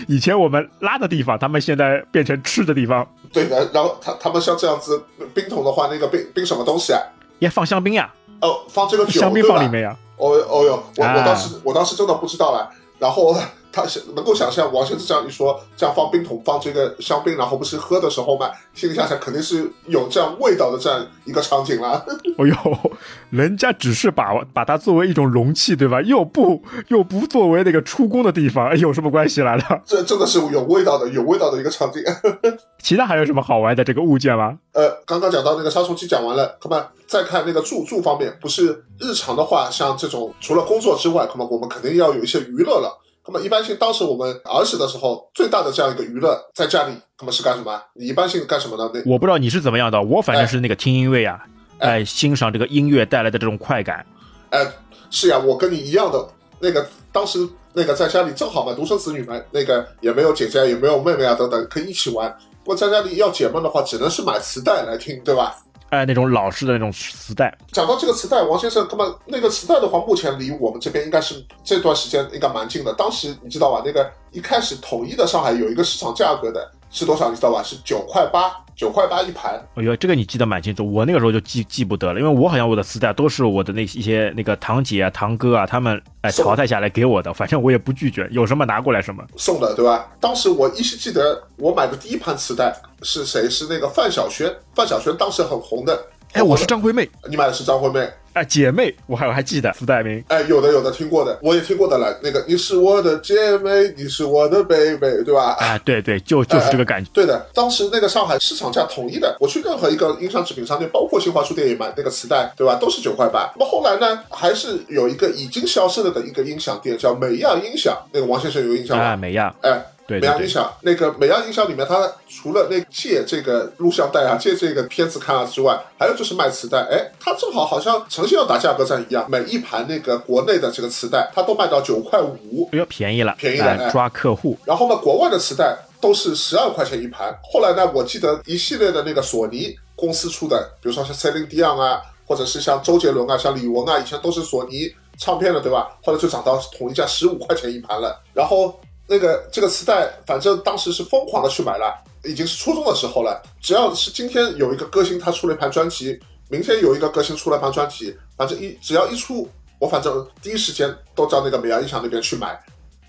[0.08, 3.68] 以前我们拉的地方，他们现在变成吃的地方，对的。
[3.72, 5.02] 然后他他们像这样子
[5.34, 7.00] 冰桶的话，那个冰冰什么东西啊？
[7.38, 9.96] 也放香槟呀，哦，放这个酒香槟放里面呀。
[10.16, 12.70] 哦哦哟，我啊我当时我当时真的不知道了。
[12.98, 13.36] 然后
[13.76, 22.02] 他是能够想象王先生这样一说，这样放冰桶放这个香槟，然后不是喝的时候嘛，心里想想肯定是有这样味道的这样一个场景了。
[22.40, 22.90] 哎呦，
[23.28, 26.00] 人家只是把把它作为一种容器，对吧？
[26.00, 29.62] 又不又不作为那个出宫的地方，哎有什么关系来了？
[29.84, 32.02] 这真的是有味道的，有味道的一个场景。
[32.80, 34.56] 其他还有什么好玩的这个物件吗？
[34.72, 43.02] 呃，刚刚讲到那个杀虫剂讲完了，那么再看那个住住方面，不是日常的话，像这种除了工作之外，那么我们肯定要有一些娱乐了。
[43.28, 47.82] 那么一般性，当时我们儿时的时候，最大的这样一个娱乐，在家里，那么是干什么？
[47.94, 48.90] 你一般性干什么呢？
[48.94, 51.42] 那我不知道你是怎么样的，我反正是那个听音乐呀，
[51.78, 54.06] 哎哎，欣赏这个音乐带来的这种快感。
[54.50, 54.64] 哎，
[55.10, 56.28] 是呀，我跟你一样的，
[56.60, 62.32] 那个当时那个在家里正好嘛，独生子女嘛，那个也没有姐姐，也没有妹妹啊等等，可以一起玩。
[62.64, 65.56] 不过在家里要解闷的话，只能是买磁带来听，对吧？
[65.90, 72.92] 哎，那种老式的那种磁带，讲到这个磁带，王先生，那么那个磁带的话，目前离我们这边应该是这段时间应该蛮近的。
[72.94, 73.82] 当时你知道吧？
[73.84, 77.28] 那个一开始统一的上海有一个市场价格的是多少？
[77.28, 77.62] 你知道吧？
[77.62, 79.60] 是九块八，九块八一盘。
[79.74, 89.22] 哎呦，这个你记得蛮清楚，我那个时候就记记不得了，因为我好像我的磁带都是我的那一些那个堂姐啊、堂哥啊，他们哎淘汰下来给我的，反正我也不拒绝，有什么拿过来什么。
[89.36, 90.06] 送的，对吧？
[90.20, 93.48] 当时我依稀记得，我买的第一盘磁带是谁？
[93.50, 94.54] 是那个范晓萱。
[94.74, 95.98] 范晓萱当时很红的。
[96.32, 98.08] 哎，我是张惠妹，你买的是张惠妹。
[98.36, 100.22] 哎，姐妹，我还我还记得磁带名。
[100.28, 102.14] 哎，有的有的听过的，我也听过的了。
[102.22, 105.56] 那个你是我的姐妹，你是我的 baby，对吧？
[105.58, 107.10] 啊，对对，就就是这个感觉。
[107.14, 112.74] 对的，当时那个上海市场价统一的，我去任何一个音像制品商店，包括新华书店也买那个磁带，对吧？
[112.78, 113.50] 都是九块八。
[113.56, 117.96] 那么后来呢，还是有一个已经消失了的一个音响店，叫美亚音响。
[118.12, 119.04] 那个王先生有印象吗？
[119.04, 126.78] 哎，美亚，哎，对对对，美亚音响，那个美亚音响里面，它除了那借这个录像带啊、借这个片子看啊之外，还有就是卖磁带。
[126.90, 132.68] 哎，它正好好像诚信要打价格战一样，每一盘那个国内的这个磁带，它都卖到九块五。
[132.72, 134.56] 哎呦，便宜了，便宜了哎哎抓客户。
[134.64, 137.36] 然后呢，国外的磁带都是十二块钱一盘。
[137.52, 145.98] 后来呢，我记得一系列的那个索尼公司出的，比如说像 Celine Dion 啊，或者是像周杰伦啊、像李玟啊，以前都是索尼唱片的，对吧？
[146.04, 148.22] 后来就涨到统一价十五块钱一盘了。
[148.32, 151.94] 然后那个这个磁带，反正当时是疯狂的去买了，
[152.24, 153.40] 已经是初中的时候了。
[153.60, 159.48] 只要是今天有一个歌星他出了一盘专辑，明天有一个歌星出了一盘专辑，反正一只要一出，
[159.78, 162.60] 我反正第一时间都到那个美亚音响那边去买。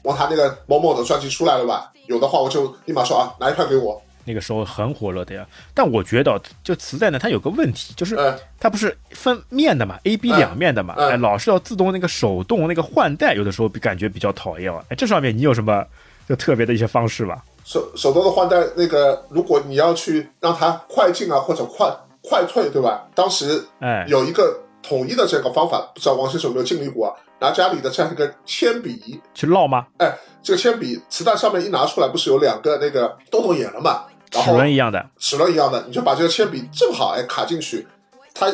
[0.03, 1.91] 我他那个某某的专辑出来了吧？
[2.07, 4.01] 有的话我就立马说啊，拿一块给我。
[4.27, 14.83] 那个时候很火热的呀，但我觉得就磁带呢，它有个问题，就是嗯它不是分面的嘛，A、B 两面的嘛，嗯哎，老是要自动那个手动那个换带，有的时候感觉比较讨厌啊。
[14.89, 15.83] 哎，这上面你有什么
[16.27, 17.43] 就特别的一些方式吧？
[17.63, 21.89] 手手动的换代，那个如果你要去让它快进啊或者快
[22.21, 23.07] 快退，对吧？
[23.15, 27.13] 当时哎，有一个统一的这个方法，不知道王先生有没有经历过啊？
[27.39, 29.85] 拿家里的这样一个铅笔，去烙吗？
[29.99, 30.11] 哎，
[30.41, 34.05] 这个铅笔磁带上面一拿出来，不是有两个那个洞洞眼了嘛？
[34.31, 37.87] 然齿后轮一样的，齿轮一样的，你就把这个铅笔正好哎卡进去，
[38.33, 38.51] 它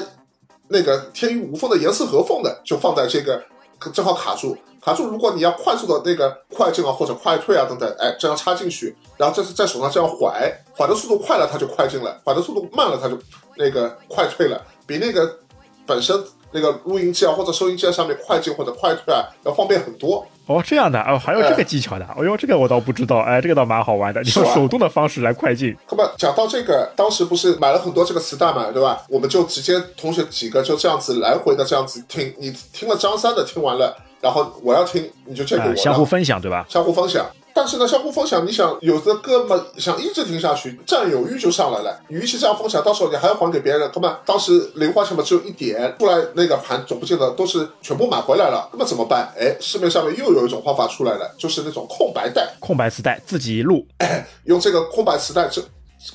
[0.68, 3.44] 那个天衣无缝的严丝合缝的就放在这个
[3.92, 5.08] 正好卡住，卡住。
[5.08, 10.42] 如果你要快速的那个快进啊或者快退啊等等，哎这样插进去，然后这是在手上这样缓，
[10.76, 13.18] 缓的速度快了它就快进了，缓的速度慢了它就
[13.58, 15.40] 那个快退了，比那个
[15.86, 20.26] 本身那个录音机啊或者收音机啊上面快进或者快退啊要方便很多。
[20.46, 29.02] 哦，这样的哦，还有这个技巧的，哎呦，这个我倒不知道，哎，这个倒蛮好玩的，你用手动的方式来快进，那么讲到这个，当时不是买了很多这个磁带嘛，对吧？
[29.08, 36.66] 我们就直接同学几个就这样子来回的这样子听，你听了张三的听完了，然后我要听你就借给我，哎，相互分享，对吧？
[36.68, 37.26] 相互分享。
[37.56, 42.00] 但是呢，相互分享，你想有的哥们，想一直听下去，占有欲就上来了。
[42.10, 49.32] 与其这样分享，到时候你还要还给别人，哥们当时零花钱嘛只有一点，出来那个盘总不见得都是全部买回来了，那么怎么办？
[49.40, 52.48] 哎，市面上面又有一种方法出来了，就是那种空白带。
[52.60, 53.86] 空白磁带自己录，
[54.46, 55.62] 用这个空白磁带，这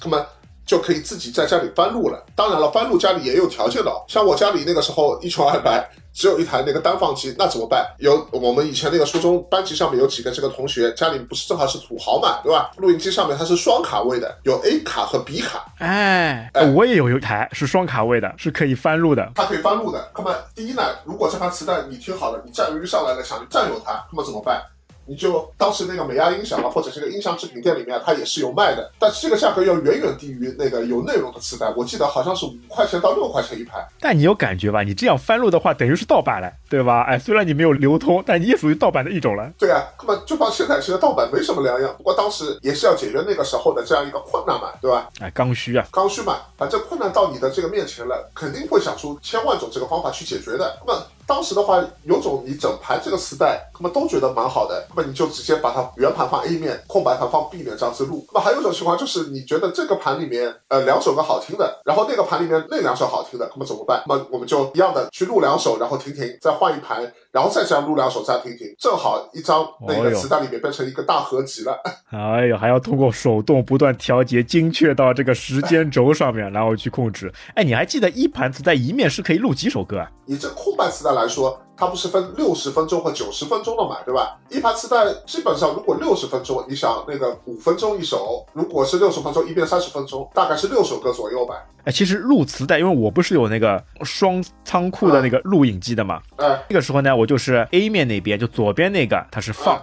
[0.01, 0.25] 哥们
[0.69, 2.25] 就可以自己在家里翻录了。
[2.37, 5.91] 当然了，翻录家里也有条件的哦，像我家里那个时候一穷二白。
[6.11, 7.87] 只有一台那个单放机，那怎么办？
[7.99, 12.73] 有我们以前那个初中班级上面有几个这个同学，家里不是正好是土豪嘛，对吧？
[12.79, 15.65] 录音机上面它是双卡位的，有 A 卡和 B 卡。
[15.79, 19.31] 哎，哎我也有一台是双卡位的，是可以翻录的。
[19.37, 20.11] 它可以翻录的。
[20.17, 24.61] 那么第一呢，如果这盘磁带你听好了，你占有欲上来了，想去占有它，那么怎么办？
[25.09, 31.73] 你就当时那个美亚音响啊，或者这个音像制品店里面，它也是有卖的，但是这个价格要远远低于那个有内容的磁带。
[31.75, 33.83] 我记得好像是五块钱到六块钱一盘。
[33.99, 34.83] 但你有感觉吧？
[34.83, 37.05] 你这样翻录的话，等于是盗版了，对吧？
[37.09, 39.51] 哎，虽然你没有流通，但你也属于盗版的一种了。
[39.59, 41.95] 对啊，根本就把现在其实盗版没什么两样。
[41.97, 45.09] 不过当时也是要解决那个时候的这样一个困难嘛，对吧？
[45.21, 50.79] 哎，刚需啊，刚需嘛，反正困难到你的这个面前了，肯定会想出千万种这个方法去解决的。
[50.87, 51.03] 那么。
[51.29, 58.27] 当时的话，有种你整盘这个磁带，那么都觉得蛮好的，那么你就直接把它圆盘放 A 面，空白盘放 B 面这样子录。
[58.33, 64.03] 那么还有一种情况就是，你觉得这个盘里面呃两首歌好听的，然后那个盘里面那两首好听的，那么怎么办？
[64.09, 67.01] 那么我们就一样的去录两首，然后停停，再换一盘，
[67.31, 71.79] 然后再这样录两首再停停，正好一张那个磁带里面变成一个大合集了。
[72.11, 77.31] 哎呦，还要通过手动不断调节，精确到这个时间轴上面，然后去控制。
[77.55, 80.11] 哎，你还记得一盘磁带一面是可以录几首歌啊？
[80.25, 81.59] 你这空白磁带来说。
[81.81, 84.37] 它不是分六十分钟和九十分钟的嘛，对吧？
[84.51, 91.55] 一盘磁带基本上如果六十分钟，你想那个五分钟一首，如果是六十分钟，一边三十分钟，大概是六首歌左右吧。
[91.85, 99.81] 哎，其实录磁带，因为我不是有那个双仓库的那个录影机的嘛，哎，那个时候呢，我就是 A 面那边就左边那个它是放，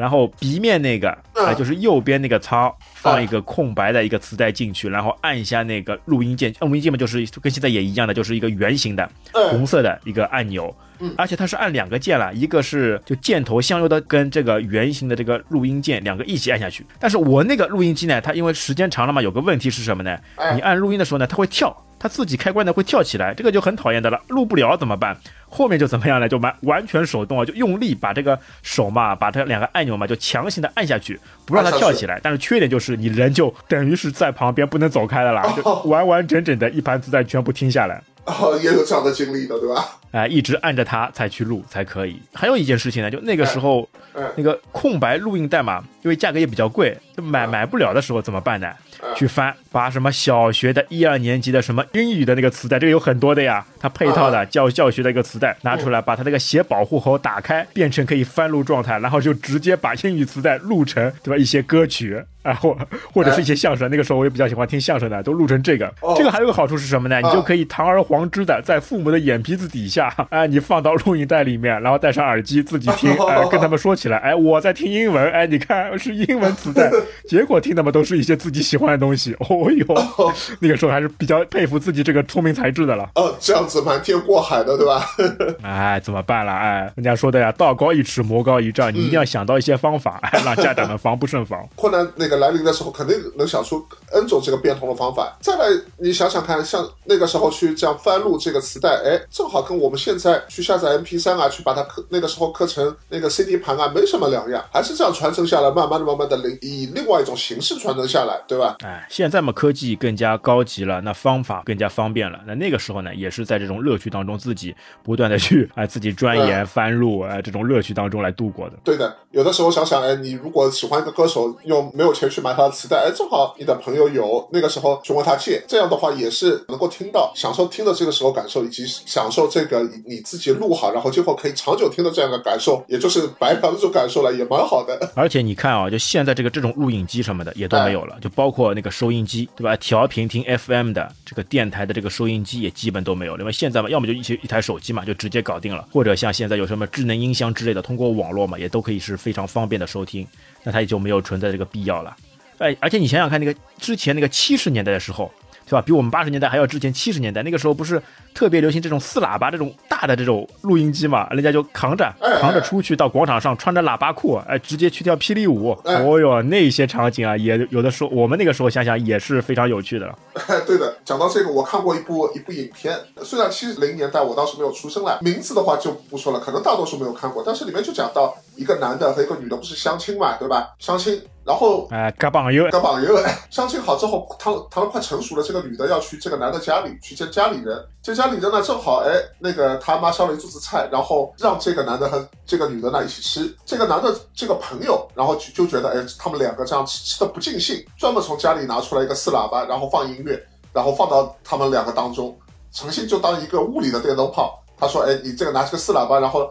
[0.00, 9.08] 然后鼻面那个啊就是右边那个仓放一个空白的一个磁带进去，然后按一下那个录音键，录音键嘛就是跟现在也一样的，就是一个圆形的
[9.50, 10.74] 红色的一个按钮。
[11.16, 16.84] 而且它是按两个键了，一个是就箭头向右的跟这个圆形的这个录音键两个一起按下去。
[16.98, 20.18] 但是我那个录音机呢，它因为时间长了嘛，有个问题是什么呢？
[20.54, 24.18] 你按录音的时候呢，它会跳，它自己开关呢会跳起来，这个就很讨厌的了。
[24.28, 25.16] 录不了怎么办？
[25.46, 26.26] 后面就怎么样呢？
[26.26, 32.18] 就完完全手动啊，就用力把这个手嘛，把这两个按钮嘛，就强行的按下去，不让它跳起来。
[32.22, 38.02] 但是缺点就是你人就等于是在旁边不能走开的啦，就完完整整的一盘子弹全部听下来。
[38.24, 39.98] 哦，也有这样的经历的，对吧？
[40.12, 42.20] 哎，一直按着它才去录才可以。
[42.32, 43.88] 还有一件事情呢，就那个时候，
[44.36, 48.72] 那个空白录音带嘛，因为价格也比较贵，就买买不了的时候怎么办呢？
[49.14, 61.36] 去翻，把什么小学的一二年级的什么英语的那个磁带，这个有很多的呀，它配套的教教学的一个磁带拿出来，把它那个写保护口打开，变成可以翻录状态，然后就直接把英语磁带录成，对吧？
[61.36, 62.22] 一些歌曲。
[62.42, 62.74] 啊，或
[63.12, 65.92] 或者是一些相声，那个时候我也比较喜欢听相声的，都录成这个。
[66.16, 67.20] 这个还有个好处是什么呢？
[67.20, 76.90] 你就可以堂而皇之的在父母的眼皮子底下，哎， 你放到录音带里面，然后戴上耳机自己听，哎， 跟他们说起来，哎，我在听英文，哎，你看是英文磁带，
[77.28, 79.34] 结果听他们都是一些自己喜欢的东西。
[79.48, 83.08] 哦哟，那个时候还是比较佩服自己这个聪明才智的了。
[83.14, 85.06] 哦，这样子瞒天过海的，对吧？
[85.62, 86.52] 哎，怎么办了？
[86.52, 91.64] 哎，人家说的呀，道高一尺，魔高一丈，你一定要想到一些方法， 让家长们防不胜防。
[91.76, 92.40] 困难那个。
[92.40, 95.36] 来临的时候，肯定能想出 N 种这个变通的方法。
[95.42, 95.66] 再来，
[95.98, 108.74] 你想想看，像那个时候去这样翻录这个磁带，哎，正好跟我们现在去下载 MP3 啊，去把它刻那个时候刻成那个 CD 盘啊，没什么两样，还是这样传承下来，慢慢的、慢慢的，以另外一种形式传承下来，对吧？
[108.82, 112.40] 哎，现在嘛，科技更加高级了，那方法更加方便了。
[112.46, 118.76] 那那个时候呢，也是在这种乐趣当中，自己不断的去 哎，自己钻研翻录，哎，这种乐趣当中来度过的。
[118.82, 134.98] 对的，有的时候想想，哎，你如果喜欢一个歌手，又没有钱去买他的磁带，哎，正好你的朋友有，那个时候去问他借，这样的话也是能够听到，享受听的这个时候感受，以及享受这个你自己录好，然后今后可以长久听的这样的感受，也就是白嫖的这种感受了，也蛮好的。
[135.14, 139.76] 而且你看啊，就现在这个这种录影机什么的也都没有了，就包括那个收音机，对吧？
[139.76, 143.36] 调频听 FM 的这个电台的这个收音机也基本都没有。
[143.38, 150.26] 因为现在嘛，要么就一些一台手机嘛，就直接搞定了，或者像现在有什么智能音箱之类的，通过网络嘛，也都可以是非常方便的收听，
[150.62, 152.16] 那它也就没有存在这个必要了。
[152.58, 155.32] 哎，而且你想想看，那个之前那个七十年代的时候，
[155.70, 155.82] 对吧？
[155.86, 158.02] 比我们八十年代还要之前七十年代，那个时候不是
[158.34, 161.28] 特别流行这种四喇叭这种大的这种录音机嘛？
[161.30, 165.70] 人家就扛着扛着出去到广场上，穿着喇叭裤，哎，直接去跳霹雳舞。
[165.84, 170.12] 哦哟，那些场景啊，也有的时候我们那个时候想想也是非常有趣的。
[170.66, 178.36] 对的，讲到这个，我看过一部一部影片，虽然七零年代我当时没有出生了，名字的话就不说了，可能大多数没有看过，但是里面就讲到。
[178.56, 180.74] 一个男的和一个女的不是相亲嘛，对吧？
[180.78, 183.18] 相亲，然后哎，嘎榜友，跟榜友
[183.48, 193.56] 相亲好之后，他谈的快成熟了，这个女的要去这个男的家里去见家里人，见家里人呢，正好哎，那个他妈烧了一桌子菜，然后让这个男的和这个女的呢一起吃。
[193.64, 200.38] 这个男的这个朋友，然后就就觉得哎，他们两个这样吃吃的不尽兴，专门从家里拿出来一个四喇叭，然后放音乐，
[200.74, 202.38] 然后放到他们两个当中，
[202.70, 204.62] 诚心就当一个物理的电灯泡。
[204.78, 206.50] 他说哎，你这个拿这个四喇叭，然后。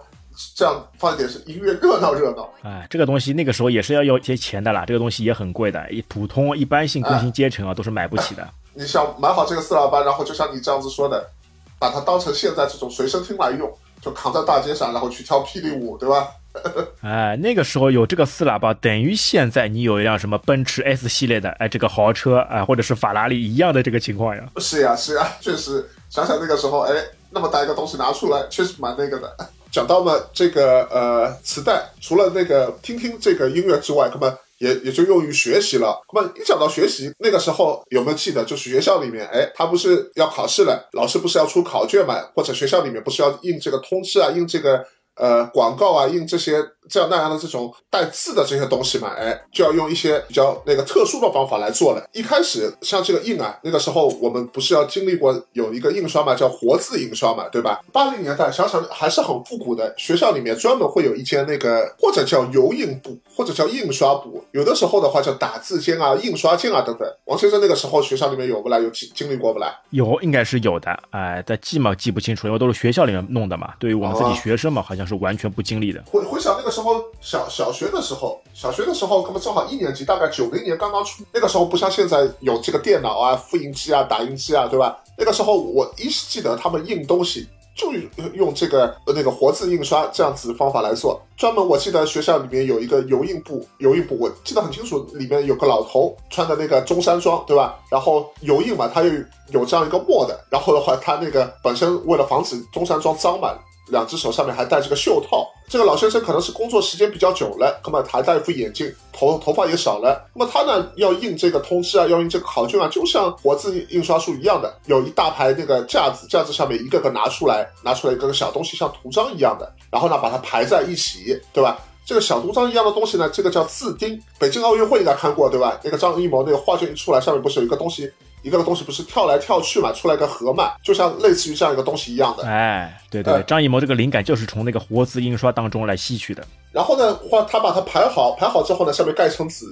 [0.56, 8.48] 这样放一点是音乐热闹热闹，哎，这个东西那个时候也是要要些钱的啦，这个东西也很贵的，一普通一般性工薪阶层啊都是买不起的。
[8.74, 11.30] 你想买好这个四喇叭，然后就像你这样子说的，
[11.78, 13.70] 把它当成现在这种随身听来用，
[14.02, 16.28] 就扛在大街上，然后去跳霹雳舞，对吧？
[17.02, 24.44] 哎，那个时候有这个四喇叭，等于现在你有一辆什么奔驰 S 系列的，哎，这个豪车啊，或者是法拉利一样的这个情况呀。
[24.58, 26.94] 是呀，是呀，确实，想想那个时候，哎，
[27.30, 29.36] 那么大一个东西拿出来，确实蛮那个的。
[29.72, 36.02] 讲到嘛，这个呃，磁带除了那个听听这个音乐之外，那么也也就用于学习了。
[36.14, 46.64] 那么一讲到学习，那个时候有没有记得，就是学校里面，哎，他不是要考试了，老师不是要出考卷嘛，或者学校里面不是要印这个通知啊，印这个呃广告啊，印这些。
[46.90, 52.04] 这样那样的这种带字的这些东西嘛，哎，就要用一些比较那个特殊的方法来做了。
[52.14, 57.80] 一开始像这个印啊，那个时候我们不是要经历过有一个印刷嘛，叫活字印刷嘛，对吧？
[57.94, 67.08] 八零年代想想还是很复古的，学校里面专门会有一间那个或者叫油印部，或者叫印刷部，有的时候的话叫打字间啊、印刷间啊等等。
[67.26, 68.80] 王先生那个时候学校里面有不来？
[68.80, 69.70] 有经经历过不来？
[69.90, 70.90] 有，应该是有的。
[71.10, 73.74] 哎，但记嘛记不清楚，因为都是学校里面弄的嘛。
[73.78, 76.02] 对于我们自己学生嘛，好像是完全不经历的。
[76.06, 76.79] 回回想那个时候
[77.20, 77.48] 小。
[77.50, 81.24] 小学的时候，小学的时候，那么正好一年级，大概九零年刚刚出。
[81.34, 84.98] 那个时候不像现在有这个电脑啊、复印机啊、打印机啊，对吧？
[85.18, 87.92] 那个时候我依稀记得他们印东西就
[88.34, 91.22] 用这个那个活字印刷这样子方法来做。
[91.38, 97.80] 专门我记得学校里面有一个油印部，油印部我记得很清楚，里面有个老头穿的那个中山装，对吧？
[97.90, 99.12] 然后油印嘛，他又
[99.52, 103.58] 有这样一个墨的，然后的话他那个本身为了防止中山装脏嘛。
[103.90, 110.30] 两只手上面还戴着个袖套，这个老先生可能是工作时间比较久了，那么还戴一副眼镜，头头发也少了。
[110.34, 121.78] 那么他呢要印这个通知啊，要印这个考卷啊，就像活字印刷术一样的，有一大排那个架子，架子上面一个个拿出来，拿出来一个个小东西，像图章一样的，然后呢把它排在一起，对吧？
[122.06, 124.20] 这个小图章一样的东西呢，这个叫字钉。
[124.40, 125.80] 北京奥运会应该看过对吧？
[125.84, 128.12] 那个张艺谋那个画卷一出来，上面不是有一个东西？
[128.42, 132.48] 一个东西不是跳来跳去嘛，出来个河嘛，就像类似于这样一个东西一样的。
[132.48, 136.44] 哎，对对，张艺谋这个灵感就是从那个活字印刷当中来吸取的。
[136.72, 139.66] 然后呢，画他把它排好，排好之后呢，下面盖层纸，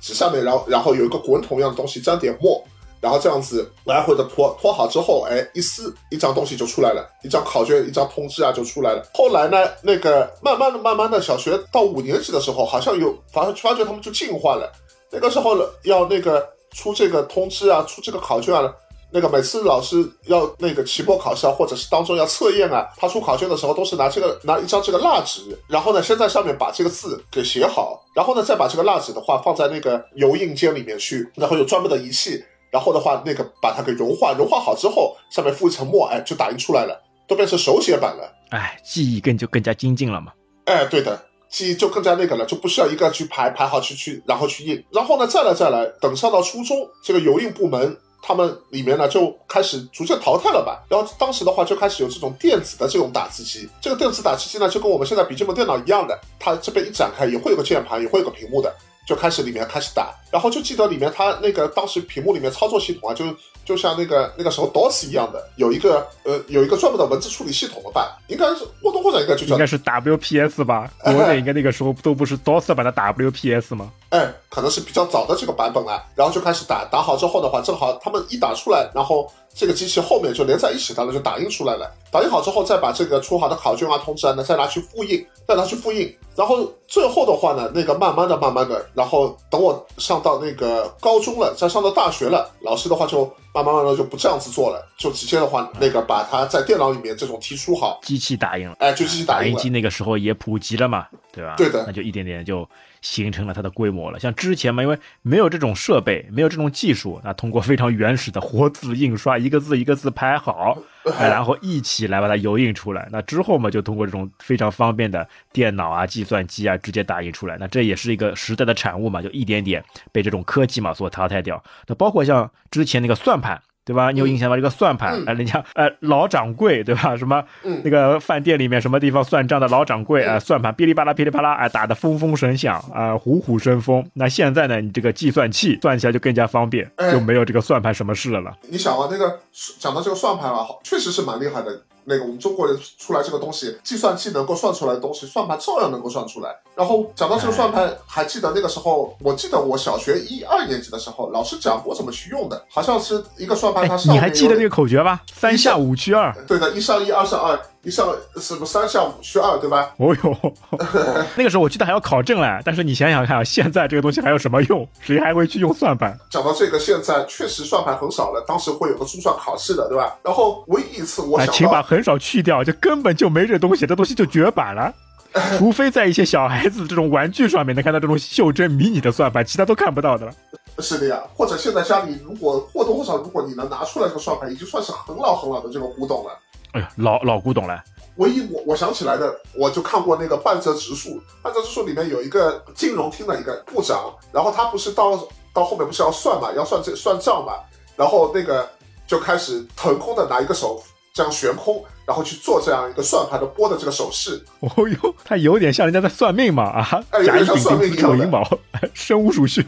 [0.00, 2.62] 纸下面然后然后有一个滚筒一样的东西，沾点墨，
[3.00, 9.02] 然后这样子来回的拖拖好之后，哎，一撕一张东西就出来了，一张考卷，一张通知啊就出来了。
[9.14, 14.70] 后来呢，那个慢慢的慢慢的，小学到五年级的时候，好像有发发觉他们就进化了。
[15.10, 16.46] 那个时候要那个。
[16.72, 18.72] 出这个通知啊，出这个考卷啊，
[19.12, 40.32] 那个每次老师要那个期末考试啊，或者是当中要测验啊，他出考卷的时候都是拿这个拿一张这个蜡纸，然后呢先在上面把这个字给写好，然后呢再把这个蜡纸的话放在那个油印间里面去，然后有专门的仪器，然后的话那个把它给融化，融化好之后上面敷一层墨，哎，就打印出来了，都变成手写版了，哎，记忆更就更加精进了嘛，
[40.66, 41.20] 哎，对的。
[41.50, 50.84] 记忆就更加那个了，就不需要一个去排排好去去，然后去印，然后呢再来再来，等上到初中，这个油印部门他们里面呢就开始逐渐淘汰了吧。
[50.88, 58.72] 然后当时的话就开始有这种电子的这种打字机，这个电子打字机呢就跟我们现在笔记本电脑一样的，它这边一展开也会有个键盘，也会有个屏幕的，
[59.10, 60.14] 就开始里面开始打。
[60.30, 63.24] 然后就记得里面它那个当时屏幕里面操作系统啊，就
[63.64, 73.90] 就像那个那个时候 DOS 一样的，有一个呃有一个专门的文字处理系统了吧，应该是或多或少应该就叫应该是 WPS 吧， 国内应该那个时候都不是 DOS 版的 WPS 吗？
[74.10, 81.92] 哎，可能是比较早的这个版本啊，然后就开始打，打好之后的话，正好他们一打出来，然后这个机器后面就连在一起，的了，就打印出来了。
[82.12, 101.56] 打印好之后，再把这个出好的考卷啊、通知啊呢，再拿去复印，再拿去复印，然后最后的话呢，那个慢慢的、慢慢的，然后等我上到那个高中了，再上到大学了，老师的话就慢慢慢慢就不这样子做了，就直接的话，那个把它在电脑里面这种提出好， 机器打印了，哎，就机器打印机那个时候也普及了嘛，对吧？
[101.58, 102.66] 对的，那就一点点就。
[103.02, 104.20] 形成了它的规模了。
[104.20, 110.76] 像之前嘛，因为没有这种设备，没有这种技术，那通过非常原始的活字印刷，一个字一个字排好，
[111.18, 113.08] 然后一起来把它油印出来。
[113.10, 117.56] 那之后嘛，就通过这种非常方便的电脑啊、计算机啊，直接打印出来。
[117.58, 121.62] 那这也是一个时代的产物嘛，就一点点被这种科技嘛所淘汰掉。
[121.86, 123.60] 那包括像之前那个算盘。
[123.90, 124.12] 对吧？
[124.12, 124.54] 你有印象吗？
[124.54, 127.16] 这个算盘，嗯哎，人家呃老掌柜，对吧？
[127.16, 134.08] 什么嗯那个饭店里面什么地方算账的老掌柜啊、算盘噼里啪啦噼里啪啦，哎，打得风风声响啊、虎虎生风。
[134.14, 138.56] 那现在呢，你这个计算器算起来就更加方便，哎就没有这个算盘什么事了了。
[138.68, 139.40] 你想啊，那个
[139.80, 141.82] 讲到这个算盘啊，好确实是蛮厉害的。
[142.04, 146.48] 那个我们中国人出来这个东西，计算器能够算出来的东西，算盘照样能够算出来。
[146.80, 155.20] 然后讲到这个算盘，还记得那个时候，我记得我小学一二年级的时候，老师讲过怎么去用的，好像是一个算盘，它哎，上面有你还记得那个口诀吧？
[155.30, 156.34] 三下五去二。
[156.48, 158.08] 对的，一上一，二上二，一上
[158.40, 159.90] 什么三下五去二，对吧？
[159.98, 160.52] 哦哟，
[161.36, 162.62] 那个时候我记得还要考证嘞。
[162.64, 164.88] 但是你想想看啊，现在这个东西还有什么用？
[165.02, 166.18] 谁还会去用算盘？
[166.30, 170.16] 讲到这个，现在确实算盘很少了，当时会有个珠算考试的，对吧？
[170.22, 174.90] 然后唯一一次我哎，想到，请把很少去掉，就根本就没这东西，这东西就绝版了。
[175.58, 180.32] 除非在一些小孩子这种玩具上面能看到这种袖珍迷你的算盘，其他都看不到的了。
[180.78, 186.38] 是的呀，或者现在家里如果或多或少，如果你能拿出来这个算盘，已经算是很老很老的这个古董了。
[186.72, 187.82] 哎呀，老老古董了。
[188.16, 195.16] 唯一我我想起来的，我就看过那个半泽直树，半泽直树里面有一个金融厅的一个部长，然后他不是到
[195.52, 197.54] 到后面不是要算嘛，要算这算账嘛，
[197.96, 198.68] 然后那个
[199.06, 208.58] 就开始腾空的拿一个手这样悬空，然后去做这样一个算盘的拨的这个手势，哦哟，它有点像人家在算命嘛啊哎，有甲乙丙点像算丁命一样的戊寅卯，
[208.92, 209.64] 生无属序。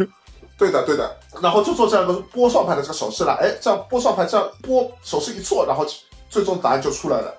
[0.59, 3.35] 对的，对的，然后就做这样一个拨算盘的这个手势了。
[3.41, 5.87] 哎，这样拨算盘，这样拨手势一做，然后
[6.29, 7.33] 最终答案就出来了。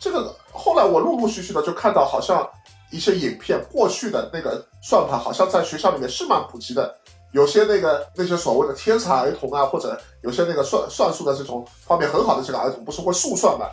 [0.00, 2.44] 这个后来我陆陆续续的就看到，好像
[2.90, 6.92] 一些影片，过去的那个算盘好像在学校里面是蛮普及的。
[7.32, 13.66] 有些那个那些所谓的天才儿童啊，或者有些那个算算术的这种方面很好的这个儿童，不是会速算嘛？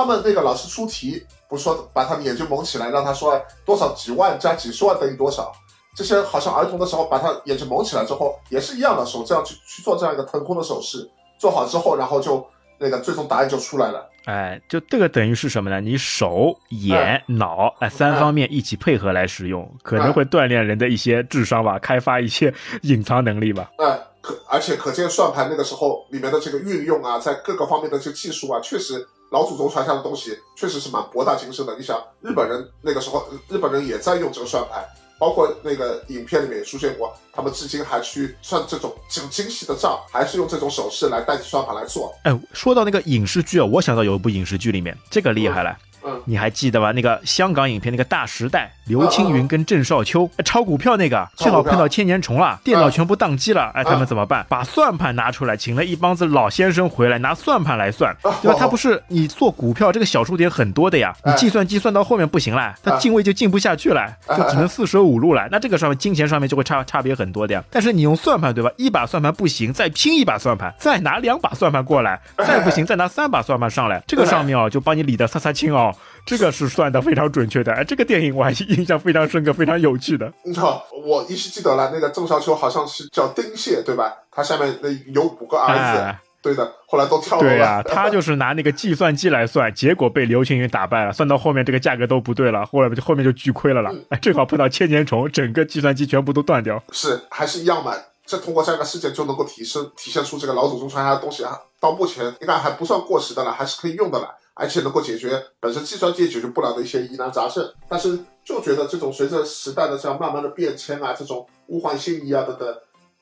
[0.00, 5.52] 他们那个老师出题，不是说把他们眼睛蒙起来，让他说多少几万加几十万等于多少？
[5.94, 11.06] 这些好像儿童的时候，把他眼睛蒙起来之后，也是一样的，手这样去去做这样一个腾空的手势，
[11.38, 12.42] 做好之后，然后就
[12.78, 14.08] 那个最终答案就出来了。
[14.24, 15.80] 哎，就这个等于是什么呢？
[15.80, 23.70] 你手、眼、脑哎三方面一起配合来使用，可能会锻炼人的一些智商吧，开发一些 隐藏能力吧。
[23.78, 31.74] 哎，可而且可见算盘那个时候里面的这个运用啊，在各个方面的这个技术啊，确实老祖宗传下的东西确实是蛮博大精深的。
[31.76, 34.84] 你想，日本人那个时候，日本人也在用这个算盘，
[35.18, 42.12] 包括那个影片里面也出现过，他们至今还去算这种很精细的账，还是用这种手势来代替算盘来做。
[42.24, 45.76] 哎，说到那个影视剧啊，我想到有一部影视剧里面，这个厉害了。
[46.24, 46.92] 你还记得吧？
[46.92, 54.44] 那个香港影片那个《大时代》，刘青云跟郑少秋哎炒股票那个，正好碰到千年虫了，电脑全部宕机了，哎，他们怎么办？
[54.48, 58.56] 把算盘拿出来，请了一帮子老先生回来拿算盘来算，对吧？
[58.58, 65.48] 他不是你做股票这个小数点很多的呀，你计算机算到后面不行了，他进位就进不下去了，就只能四舍五入了。
[65.50, 67.62] 那这个上面金钱上面就会差差别很多的呀。
[67.70, 68.70] 但是你用算盘对吧？
[68.76, 75.89] 一把算盘不行，再拼一把算盘，再拿两把算盘过来，再不行再拿三把算盘上来，这个上面哦就帮你理得擦擦清哦。
[76.26, 80.32] 这个是算的非常准确的，哎，这个电影我还印象非常深刻，非常有趣的。
[80.44, 84.12] 你知道，我依稀记得了，那个郑少秋好像是叫丁蟹，对吧？
[84.30, 87.48] 他下面那有五个儿子，哎对的，后来都跳楼了。
[87.50, 93.94] 对呀、他就是拿那个计算机来算，结果被刘青云打败了，算到后面这个价格都不对了，后来就后面就巨亏了了。
[94.08, 96.82] 哎，正好碰到千年虫，整个计算机全部都断掉。
[96.92, 97.92] 是还是一样嘛？
[98.24, 107.66] 这通过这样一个事件就能够提升体现出这个老祖宗传下的东西啊，到目前应该还不算过时的了，还是可以用的了，而且能够解决本身计算机也解决不了的一些疑难杂症。
[107.88, 112.76] 但是就觉得这种随着时代的这样慢慢的变迁啊，这种物换星移啊等等，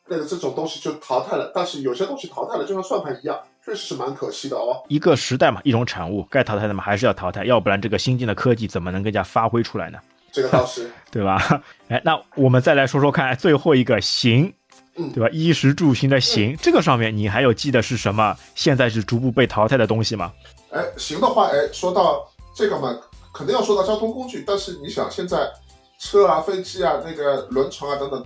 [0.09, 1.53] 那个这种东西就淘汰了。
[1.55, 4.83] 但是有些东西淘汰了，就像算盘一样，确实是蛮可惜的哦。
[4.89, 9.99] 一个时代嘛，一种产物，该淘汰的嘛还是要淘汰，要不然这个新进的科技怎么能更加发挥出来呢？
[10.33, 11.63] 这个倒是， 对吧？
[11.89, 14.53] 哎，那我们再来说说看，最后一个行，
[14.97, 15.29] 嗯对吧？
[15.33, 18.37] 衣食住行的行，这个上面你还有记得是什么？
[18.55, 20.33] 现在是逐步被淘汰的东西吗？
[20.71, 22.97] 哎，行的话，哎，说到这个嘛，
[23.33, 24.45] 肯定要说到交通工具。
[24.47, 25.51] 但是你想，现在
[25.99, 28.25] 车啊、飞机啊、那个轮船啊等等，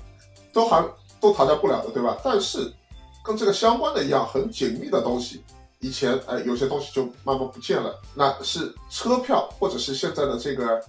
[0.53, 0.85] 都还
[1.21, 2.17] 都淘汰不了的，对吧？
[2.25, 2.73] 但是
[3.25, 5.45] 跟这个相关的一样很紧密的东西，
[5.79, 10.81] 以前哎有些东西就慢慢不见了，那是车票或者是现在的这个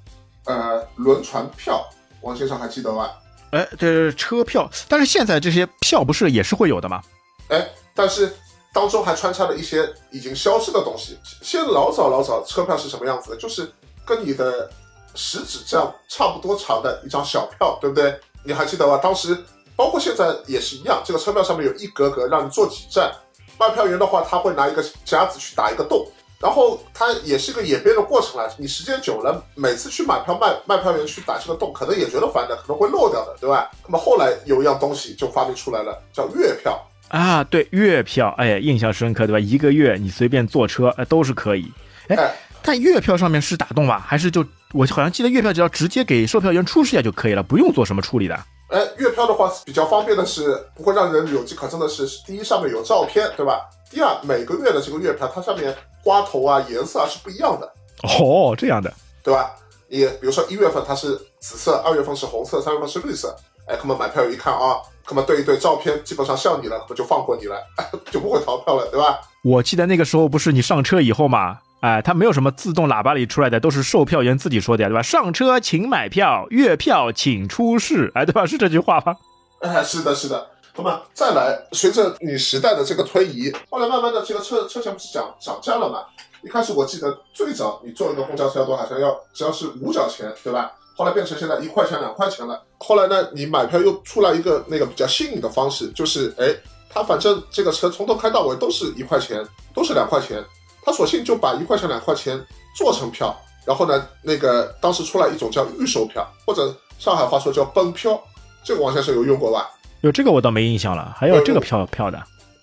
[0.45, 1.87] 呃轮船票，
[2.21, 3.19] 王先生还记得吧？
[3.51, 7.03] 哎，这是车票，但是现在这些票不是也是会有的吗？
[7.49, 8.33] 哎，但是
[8.73, 11.17] 当中还穿插了一些已经消失的东西。
[11.41, 13.37] 现在老早老早车票是什么样子的？
[13.37, 13.71] 就是
[14.05, 14.69] 跟你的
[15.15, 18.19] 食指这样差不多长的一张小票，对不对？
[18.43, 18.97] 你还记得吧？
[18.97, 19.37] 当时
[19.75, 23.13] 包括现在也是一样，这个车票上面有一格格让你坐几站。
[23.59, 26.05] 卖票员的话，他会拿一个夹子去打一个洞。
[26.39, 33.71] 然后它也是一个演变的过程来，你时间久了，每次去买票卖卖票员去打这个洞，可能也觉得烦的，可能会漏掉的，对吧？
[33.85, 36.77] 那么后来有一样东西就发明出来了，叫月票。
[37.13, 39.39] 啊，对，月票，哎，印象深刻，对吧？
[39.39, 41.71] 一个月你随便坐车，呃，都是可以。
[42.07, 44.03] 哎哎，但月票上面是打洞吧？
[44.03, 48.35] 还是就我好像记得月票只要直接给售票员出示一下就可以了，不用做什么处理的。
[48.69, 53.61] 哎，月票的话比较方便的是，不会让人有迹可证的是，第一上面有照片，对吧？
[53.91, 55.71] 第二，每个月的这个月票它上面
[56.03, 58.91] 花头啊、颜色啊是不一样的，哦，这样的。
[59.21, 59.51] 对吧？
[59.87, 63.35] 你比如说一月份它是紫色，二月份是红色，三月份是绿色。
[63.67, 67.57] 哎，他们买票一看啊，他们对一对照片基本上像你了，那么就放过你了，
[68.11, 69.19] 就不会逃票了，对吧？
[69.43, 75.01] 我记得那个时候不是你上车以后嘛，哎，它没有什么自动喇叭里出来的，都是售票员自己说的呀，对吧？
[75.01, 78.45] 上车请买票，月票请出示，哎，对吧？
[78.45, 79.15] 是这句话吗？
[79.61, 80.47] 哎，是的，是的。
[80.75, 85.99] 那么再来，随着你时代的这个推移，后来慢慢的这个车车钱不是涨涨价了嘛？
[86.43, 88.99] 一开始我记得最早你坐一个公交车要多少钱？
[88.99, 90.71] 要只要是五角钱，对吧？
[90.95, 92.61] 后来变成现在一块钱、两块钱了。
[92.77, 96.53] 后来呢，你买票又出来一个那个比较新颖的方式，就是哎，
[96.89, 100.43] 他反正这个车从头开到尾都是一块钱，都是两块钱，
[100.83, 102.39] 他索性就把一块钱、两块钱
[102.77, 103.35] 做成票，
[103.65, 108.21] 然后呢，那个当时出来一种叫预售票，或者上海话说叫奔票，
[108.63, 109.69] 这个王先生有用过吧？
[110.01, 112.21] 有这个我倒没印象了，还有这个票票的。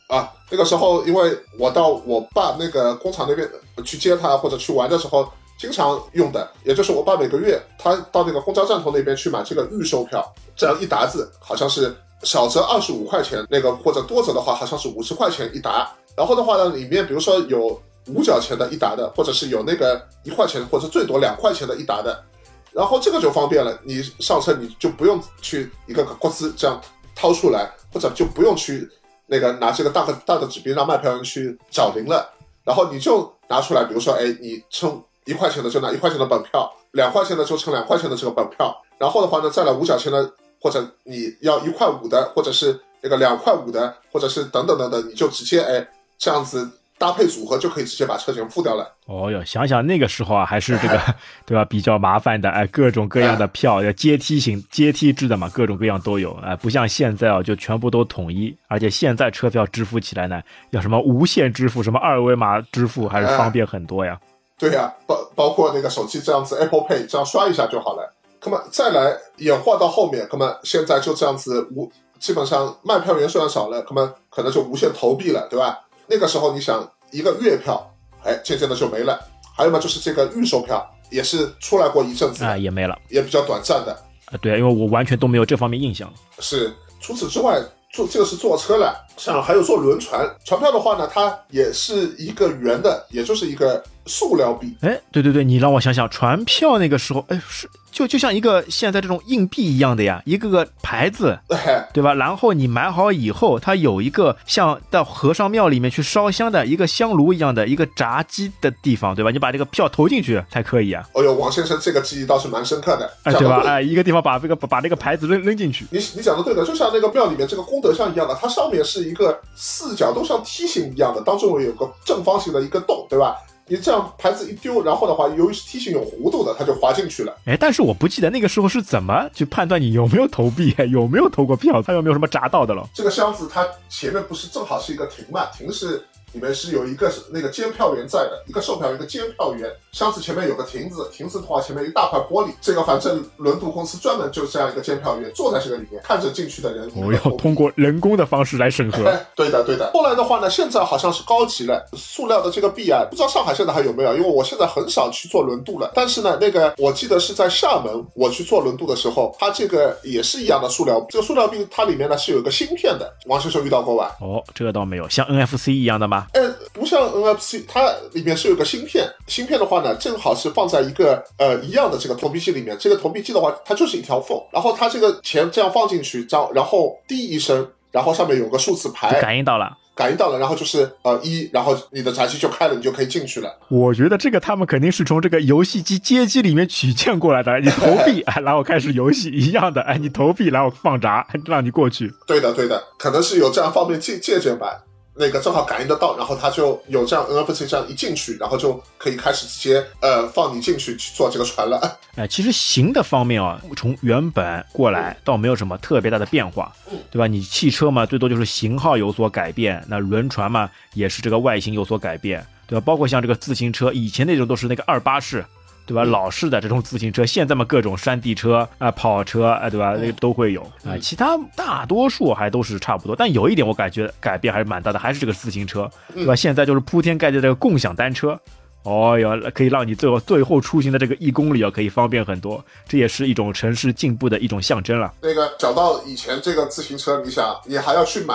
[0.08, 3.48] 啊，那个时候因为我到我爸那个工厂那边
[3.84, 10.24] 去接他或者去玩的时候，经常用的，也就是我爸每个月他到那个公交站头那边去买这个预售票，
[10.56, 15.86] 这样一沓子好像是少则二十五块钱，那个或者多则的话好像是五十块钱一沓。
[16.16, 22.24] 然后的话呢，里面比如说有五角钱的一沓的，或者是有那个一块钱或者最多两块钱的一沓的，
[22.72, 26.80] 然后这个就方便了，你上车你就不用去一个个国资这样
[27.14, 28.88] 掏出来，或者就不用去。
[29.32, 32.28] 那个拿这个大个大的纸币让卖票人去找零了，
[32.64, 45.86] 然后你就拿出来，比如说，哎，你称一块钱的就拿一块钱的本票，两块钱的就乘两块钱的这个本票，然后的话呢，再来五角钱的，或者你要一块五的，或者是那个两块五的，或者是等等等等，你就直接哎
[46.18, 46.70] 这样子。
[47.00, 48.86] 搭配组合就可以直接把车钱付掉了。
[49.06, 51.00] 哦哟，想想那个时候啊，还是这个
[51.46, 51.64] 对吧？
[51.64, 58.54] 比较麻烦的，哎，各种各样的 票要阶梯型、阶梯制的嘛，各种各样都有，哎，不像现在啊，就全部都统一。
[58.68, 60.42] 而且现在车票支付起来呢，
[60.72, 64.20] 要什么无线支付、什么二维码支付，还是方便很多呀。
[64.60, 68.14] 对呀，包包括那个手机这样子，Apple Pay 这样刷一下就好了。
[68.44, 75.80] 那么再来演化到后面，那么现在就这样子无，基本上卖票员数量少了，那么可能就无限投币了，对吧？
[76.06, 77.90] 那个时候你想一个月票，
[78.22, 79.18] 哎，渐渐的就没了。
[79.56, 83.92] 还有嘛，就是这个预售票也是出来过一阵子啊，也没了，也比较短暂的。
[84.26, 86.12] 啊，对，因为我完全都没有这方面印象。
[86.38, 94.76] 是，除此之外，坐这个是坐车了，像还有坐轮船，船票的话呢，它也是一个圆的，也就是一个塑料币。
[94.82, 97.68] 哎，对对对，你让我想想，船票那个时候，哎是。
[97.92, 101.36] 就就像一个现在这种硬币一样的呀，一个个牌子，
[101.92, 102.14] 对吧？
[102.14, 109.32] 然后你买好以后，它有一个像到和尚庙里面去烧香的一个香炉一样的一个闸机的地方，对吧？
[109.32, 111.04] 你把这个票投进去才可以啊。
[111.14, 113.60] 哦呦，王先生这个记忆倒是蛮深刻的，哎，对吧？
[113.66, 115.84] 哎，一个地方把这个把这个牌子扔扔进去。
[115.90, 123.34] 你你讲的对的，就像那个庙里面这个功德箱一样的，它上面是一个四角都像梯形一样的，当中有个正方形的一个洞，对吧？
[123.70, 127.32] 你这样盘子一丢，然后的话，由于是梯形有弧度的，它就滑进去了。
[127.44, 132.84] 哎，但是我不记得那个时候是怎么去判断你有没有投币，有没有投过票，它有没有什么闸道的了。
[132.92, 135.46] 这个箱子它前面不是正好是一个停嘛？
[135.56, 136.04] 停是。
[136.32, 139.70] 里面是有一个是那个监票员在的，一个售票员，一个监票员。
[139.92, 142.52] 箱子前面有个亭子，亭子的话前面一大块玻璃。
[142.60, 146.88] 这个反正轮渡公司专门就这样一个监票员坐在这个里面，看着进去的人。
[146.94, 148.98] 我要通过人工的方式来审核。
[149.34, 149.90] 对的，对的。
[149.92, 154.16] 后来的话呢，现在好像是高级了，塑料的这个币啊，不知道上海现在还有没有？
[154.16, 155.90] 因为我现在很少去坐轮渡了。
[155.92, 161.04] 但是呢，那个我记得是在厦门，我去坐轮渡的时候，它这个也是一样的塑料。
[161.08, 163.12] 这个塑料币它里面呢是有一个芯片的。
[163.26, 164.16] 王先生遇到过吧？
[164.20, 166.19] 哦，这个倒没有，像 NFC 一样的吗？
[166.32, 167.00] 呃，不像。
[167.20, 172.76] NFC 它里面是有个芯片，芯片的话呢，正好是放在一个呃一样的这个投币机里面。
[172.78, 183.54] 这个投币机的话，它就是一条缝，然后它这个钱这样放进去，这样然后滴一声，然后上面有个数字牌，感应到了，感应到了，然后就是呃一，然后你的闸机就开了，你就可以进去了。
[183.68, 192.12] 我觉得这个他们肯定是从这个游戏机街机里面取件过来的，你投币， 然后开始游戏一样的，哎，你投币，然后放闸，让你过去。
[192.26, 194.84] 对的，对的，可能是有这样方面借借鉴吧。
[195.20, 201.78] 那个正好感应得到，然后它就有这样 NFC 这样一进去，然后就可以开始直接呃放你进去去坐这个船了。
[202.16, 206.72] 哎，其实行的方面啊，从原本过来倒没有什么特别大的变化，
[207.10, 207.26] 对吧？
[207.26, 212.82] 你汽车嘛，最多就是型号有所改变，那轮船嘛也是这个外形有所改变，对吧？
[212.82, 215.44] 包括像这个自行车，以前那种都是那个二八式。
[215.90, 216.04] 对吧？
[216.04, 219.96] 老式的这种自行车，现在嘛各种山地车啊、跑车啊，对吧？
[219.98, 220.96] 那个都会有啊。
[221.02, 226.36] 其他大多数还都是差不多，但有一点我感觉改变还是蛮大的，还是这个自行车，对吧？
[226.36, 228.40] 现在就是铺天盖地的这个共享单车。
[228.84, 235.12] 哦哟，可以让你最后最后出行的这个一公里啊，可以方便很多，这也是一种城市进步的一种象征了。
[235.20, 238.34] 那个讲到以前这个自行车，你想你还要去买，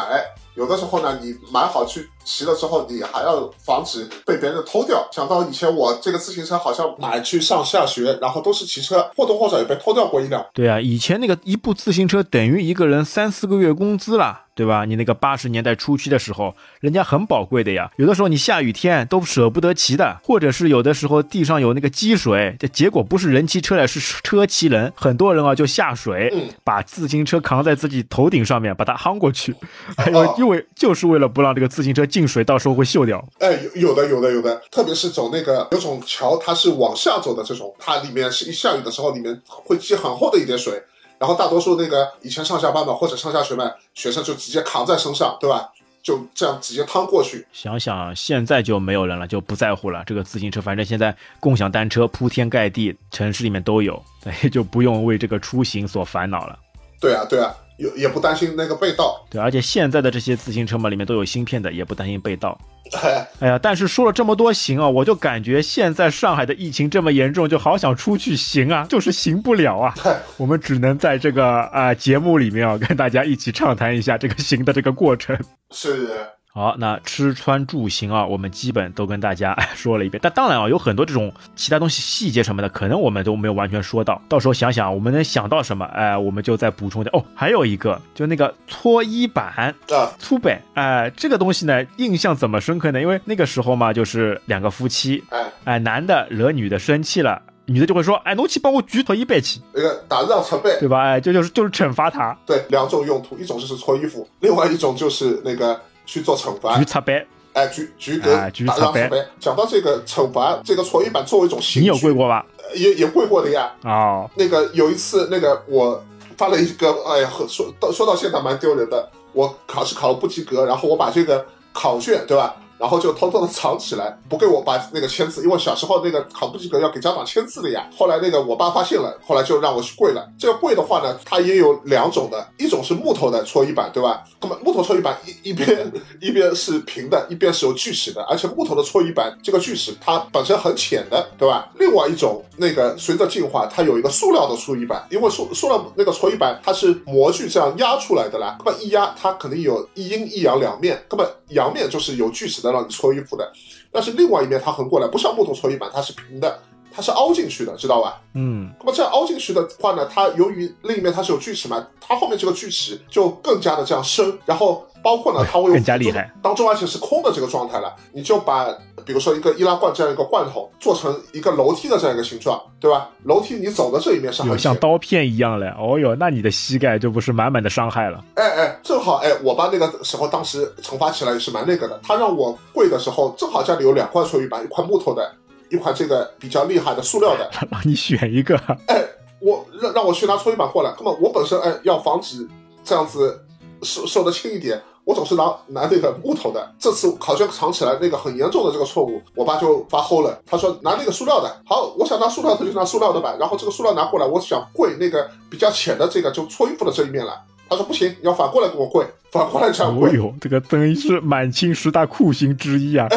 [0.56, 5.08] 有的时候呢，你买好去骑了之后，你还要防止被别人偷掉。
[5.12, 10.46] 想到以前我这个自行车好像买去上下学，然后都是骑车，或多或少也被偷掉过一辆。
[10.54, 14.42] 对啊，以前那个一部自行车等于一个人三四个月工资了。
[14.56, 14.86] 对吧？
[14.86, 17.92] 你那个八十年代初期的时候，人家很宝贵的呀。
[17.98, 24.94] 有的时候你下雨天都舍不得骑的，或者是有的时候地上有那个积水，这结果不是人骑车来，是车骑人。
[24.96, 26.34] 很多人啊就下水，
[26.64, 29.54] 把自行车扛在自己头顶上面，把它夯过去。
[29.98, 33.22] 哎呦，因为就是为了不让这个自行车进水，到时候会锈掉。
[33.40, 40.82] 哎，有有的有的有的，特别是走那个有种桥，它是往下走的这种，它里面是一下雨的时候，里面会积很厚的一点水。
[41.20, 45.70] 然后大多数那个以前上下班嘛，或者上下学嘛，学生就直接扛在身上，对吧？
[46.02, 47.46] 就这样直接趟过去。
[47.52, 50.04] 想想现在就没有人了，就不在乎了。
[50.08, 56.58] 这个自行车，反正现在共享单车铺天盖地，城市里面都有，对，就不用为这个出行所烦恼了。
[57.02, 59.26] 对啊，对啊，也也不担心那个被盗。
[59.30, 62.58] 对，而且现在的这些自行车嘛，里面都有芯片的，也不担心被盗。
[63.40, 69.94] 哎呀，但是说了这么多行啊，我就感觉现在上海的疫情这么严重，就好想出去行啊，就是行不了啊。
[70.38, 75.36] 我们只能在这个啊节目里面啊，跟大家一起畅谈一下这个行的这个过程。
[75.72, 76.10] 是。
[76.58, 80.18] 好，那吃穿住行啊，我们基本都跟大家说了一遍。
[80.24, 84.22] 但当然啊，有很多这种其他东西细节什么的，可能我们都没有完全说到。
[84.30, 87.14] 到时候想想，我们能想到什么，哎，我们就再补充点。
[87.14, 93.02] 哦，还有一个，就那个搓衣板啊，粗板，哎，这个东西呢，印象怎么深刻呢？
[93.02, 101.02] 因为那个时候嘛，就是两个夫妻，哎，哎，男的惹女的生气了，女的就会说，哎，侬去帮我举搓衣板去，那个打让成背，对吧？
[101.02, 102.34] 哎，这就是就是惩罚他。
[102.46, 105.78] 对，两种用途，一种就是搓衣服，另外一种就是那个。
[106.06, 109.10] 去做惩罚，举擦板，哎，举举个举擦板。
[109.40, 112.46] 讲到这个惩罚，这个搓衣板作为一种刑你有跪过吧？
[112.74, 113.72] 也也跪过的呀。
[113.84, 116.04] 哦，那个有一次，那个我
[116.38, 119.10] 发了一个，哎呀，说到说到现在蛮丢人的。
[119.34, 122.56] 我考试考了不及格，然后我把这个考卷，对吧？
[122.78, 127.88] 然后就偷偷的藏起来，不给我爸那个签字，因为小时候那个考不及格要给家长签字的呀。
[127.98, 130.28] 后来那个我爸发现了，后来就让我去跪了。
[130.38, 134.24] 这个跪的话呢，它也有两种的，一种是木头的搓衣板，对吧？
[134.42, 141.70] 那么木头搓衣板一一边一边是平的，一边是有锯齿的，而且木头的搓衣板这个锯齿它本身很浅的，对吧？
[141.80, 152.76] 另外一种那个随着进化，它有一个塑料的搓衣板，因为塑塑料那个搓衣板它是模具这样压出来的啦，那么一压它肯定有一阴一阳两面，那么阳面就是有锯齿的。
[152.76, 153.50] 让你搓衣服的，
[153.90, 156.60] 但是另外一面它横过来，不像木头搓衣板，它是平的，
[156.92, 158.22] 它是凹进去的，知道吧？
[158.34, 158.70] 嗯。
[158.80, 166.34] 那么这样凹进去的话呢，它由于另一面它是有锯齿嘛，它后面这个锯齿就更加的这样深，然后包括呢，它会更加厉害。
[166.42, 168.66] 当中而且是空的这个状态了，你就把
[169.06, 173.08] 比如说一个易拉罐这样一个罐头做成一个楼梯的这样一个形状，对吧？
[173.26, 175.72] 楼梯你走的这一面是很像刀片一样嘞。
[175.80, 178.24] 哦哟，那你的膝盖就不是满满的伤害了。
[178.34, 185.32] 哎哎，正好哎，我爸那个时候当时惩罚起来也是蛮那个的，他让我跪的时候，正好家里有两块搓衣板，一块木头的。
[185.72, 188.56] 一块这个比较厉害的塑料的， 让你选一个。
[188.86, 189.04] 哎，
[189.42, 190.94] 我让让我去拿搓衣板过来。
[191.00, 192.48] 那么我本身哎要防止
[192.84, 193.44] 这样子
[193.82, 196.74] 受受的轻一点，我总是拿拿那个木头的。
[196.78, 200.38] 这次考卷藏起来那个很严重的这个错误，我爸就发齁了。
[200.46, 201.62] 他说拿那个塑料的。
[201.66, 203.36] 好，我想拿塑料的就拿塑料的吧。
[203.40, 207.40] 然后这个塑料拿过来，我想跪那个比较浅的这个就搓衣服的这一面了。
[207.70, 210.10] 他说不行，你要反过来给我跪，反过来这样跪。
[210.10, 213.08] 哦呦，这个等于是满清十大酷刑之一啊，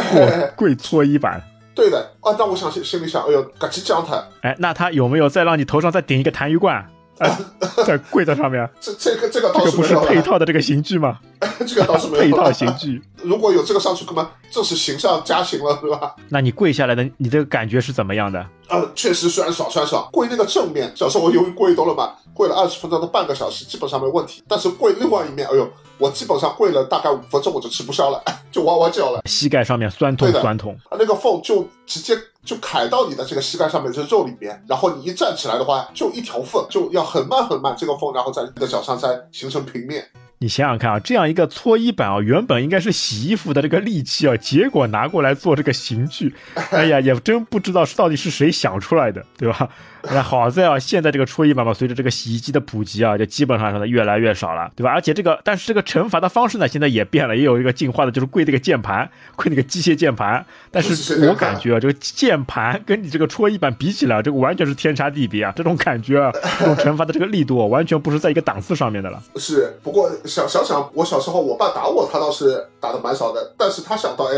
[0.57, 1.43] 跪搓衣板。
[1.75, 4.23] 对的啊，那我想心心里想，哎呦，赶紧讲他。
[4.43, 6.85] 哎，那他有没有再让你头上再顶一个痰盂罐？
[7.87, 8.69] 在柜子上面？
[8.81, 11.19] 这这个这个倒是不是配套的这个刑具吗？
[11.67, 13.03] 这个倒是没有配套刑具。
[13.29, 14.31] 如果有这个上去，干嘛？
[14.51, 16.17] 这是形上加刑了， 对吧？
[16.29, 18.45] 那你跪下来的，你这个感觉是怎么样的？
[18.69, 20.09] 呃，确实虽然爽酸爽。
[20.13, 24.43] 跪那个正面，小时候我由于跪多了嘛，跪了二十分钟到半个小时，基本上没问题。
[24.49, 25.69] 但是跪另外一面，哎呦。
[26.01, 28.23] 我基本上跪了大概五分钟，我就吃不消了，
[28.53, 40.07] 就哇哇叫了，膝盖上面酸痛酸痛，啊，那个缝就直接就卡到你的这个膝盖上面这肉里面，然后你一站起来的话，就一条缝，就要很慢很慢这个缝，然后在你的脚上再形成平面。
[40.41, 46.33] 你想想看啊，这样一个搓衣板啊，原本应该是洗衣服的这个利器啊，结果拿过来做这个刑具，
[46.71, 49.69] 哎呀，也真不知道是到底是谁想出来的，对吧？
[50.13, 54.91] 那好在啊，现在这个搓衣板嘛，随着这个洗衣机的普及啊，就基本上说的越来越少了，对吧？
[54.91, 60.45] 而且这个，但是这个惩罚的方式呢，现在也变了，也有一个进化的，就是跪那个键盘，跪那个机械键盘。
[60.71, 65.53] 但是我感觉啊，这个键盘跟你这个搓衣板比起来，这个完全是天差地别啊！
[65.55, 69.23] 这种感觉啊，这种惩罚的这个力度啊，完全不是在一个档次上面的了。
[69.37, 74.37] 是，不过想想想，我小时候我爸打我，他倒是打的蛮少的，但是他想到，哎，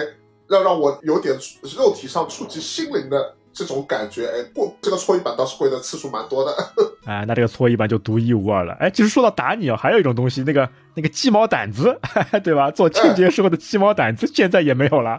[0.49, 1.37] 要让我有点
[1.77, 3.35] 肉体上触及心灵的。
[3.53, 6.55] 这种感觉，哎，过这个搓衣板倒是会的次数蛮多的，
[7.05, 8.73] 哎，那这个搓衣板就独一无二了。
[8.75, 10.69] 哎，其实说到打你啊，还有一种东西，那个
[11.01, 11.99] 那个鸡毛掸子，
[12.45, 12.71] 对吧？
[12.71, 15.19] 做清洁时候的鸡毛掸子，现在也没有了。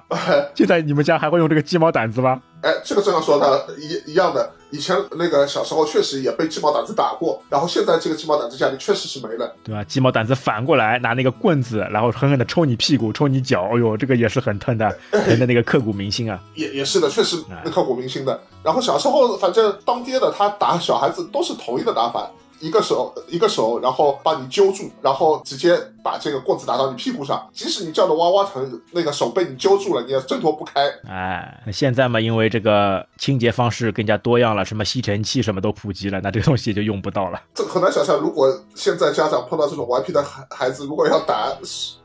[0.53, 2.39] 现在你们家还会用这个鸡毛掸子吗？
[2.61, 4.51] 哎，这个这样说的一一样的。
[4.69, 9.83] 以前那个小时候确实也被鸡毛掸子打过，然后现在这个鸡毛掸子家里确实是没了，对吧？
[9.83, 16.39] 鸡毛掸子反过来拿那个棍子，然后狠狠的抽你屁股、抽你脚，哎呦，这个也是很疼的，疼的那个刻骨铭心啊！
[16.53, 17.37] 也也是的，确实
[17.73, 18.39] 刻骨铭心的。
[18.63, 22.29] 然后小时候反正当爹的他打小孩子都是同一个打法。
[22.61, 27.49] 一个手一个手，然后把你揪住，然后直接把这个棍子打到你屁股上。
[27.51, 30.87] 即使你叫的哇哇疼，那个手被你揪住了，你也挣脱不开。
[31.07, 37.41] 哎，那现在嘛，因为这个清洁方式更加多样了，什么吸尘器什么都普及了，那这个东西就用不到了。
[37.53, 41.51] 这很难想象，如果现在家长碰到这种顽皮的孩孩子，如果要打。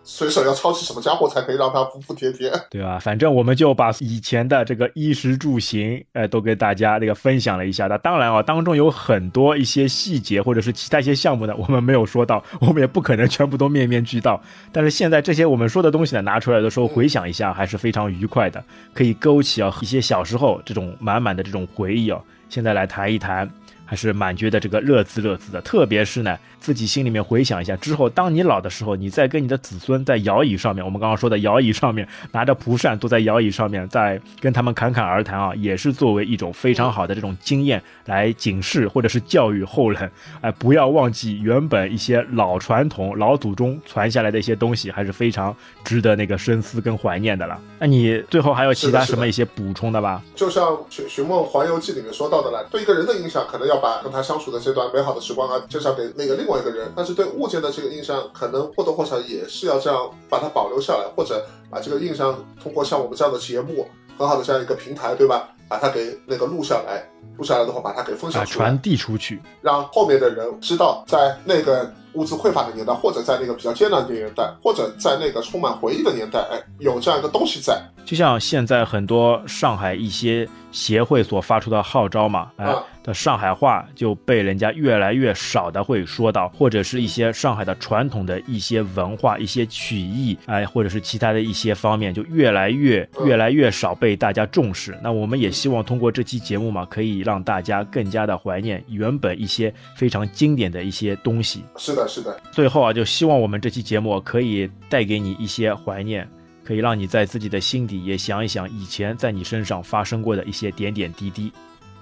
[0.08, 2.96] 随手要抄起什么家伙才可以让他服服帖帖，对吧？
[2.96, 7.88] 反正我们就把以前的这个衣食住行，哎，都给大家那个分享了一下。
[7.88, 14.40] 那当然啊，当中有很多一些细节或者是其他一些项目呢，我们没有说到，我们也不可能全部都面面俱到。
[14.70, 18.62] 但是现在这些我们说的东西呢，拿出来的时候回想一下，还是非常愉快的，
[18.94, 22.20] 可以勾起啊一些小时候这种满满的这种回忆啊。
[22.48, 23.50] 现在来谈一谈。
[23.86, 40.10] 还是蛮觉得这个乐滋乐滋的，特别是呢，自己心里面回想一下之后，当你老的时候，你再跟你的子孙在摇椅上面，我们刚刚说的摇椅上面拿着蒲扇坐在摇椅上面，在跟他们侃侃而谈啊，也是作为一种非常好的这种经验来警示或者是教育后人，
[40.40, 47.56] 哎，不要忘记原本一些老传统、老祖宗传下来的一些东西，还是非常值得那个深思跟怀念的了。
[47.78, 50.20] 那你最后还有其他什么一些补充的吧？
[50.34, 53.75] 就像《寻寻梦环游记》里面说到的了，对一个人的影响可能要。
[53.78, 63.86] 把跟他相处的这段美好的时光啊，介绍给那个另外一个人，但是对物件的这个印象，可能或多或少也是要这样把它保留下来，或者把这个印象通过像我们这样的节目，
[64.18, 65.48] 很好的这样一个平台，对吧？
[65.68, 67.02] 把它给那个录下来，
[67.36, 77.82] 录下来的话，把它给分享出来，传递出去，让后面的人知道，在那个物资匮乏的年代，或者在那个比较艰难的年代，或者在那个充满回忆的年代，哎，有这样一个东西在。
[78.06, 82.74] 就像现在很多上海一些协会所发出的号召嘛，哎。
[83.02, 94.98] 的上海话就被人家越来越少的会说到，或者是一些上海的传统的一些文化、一些曲艺，哎，或者是其他的一些方面，就越来越越来越少被大家重视。
[95.04, 101.62] 那我们也希望通过这期节目嘛，可以让大家更加的怀念原本一些非常经典的一些东西。
[101.76, 102.36] 是的，是的。
[102.50, 106.28] 最后啊，就希望我们这期节目可以带给你一些怀念，
[106.66, 111.52] 可以让你在自己的心底也想一想以前在你身上发生过的一些点点滴滴。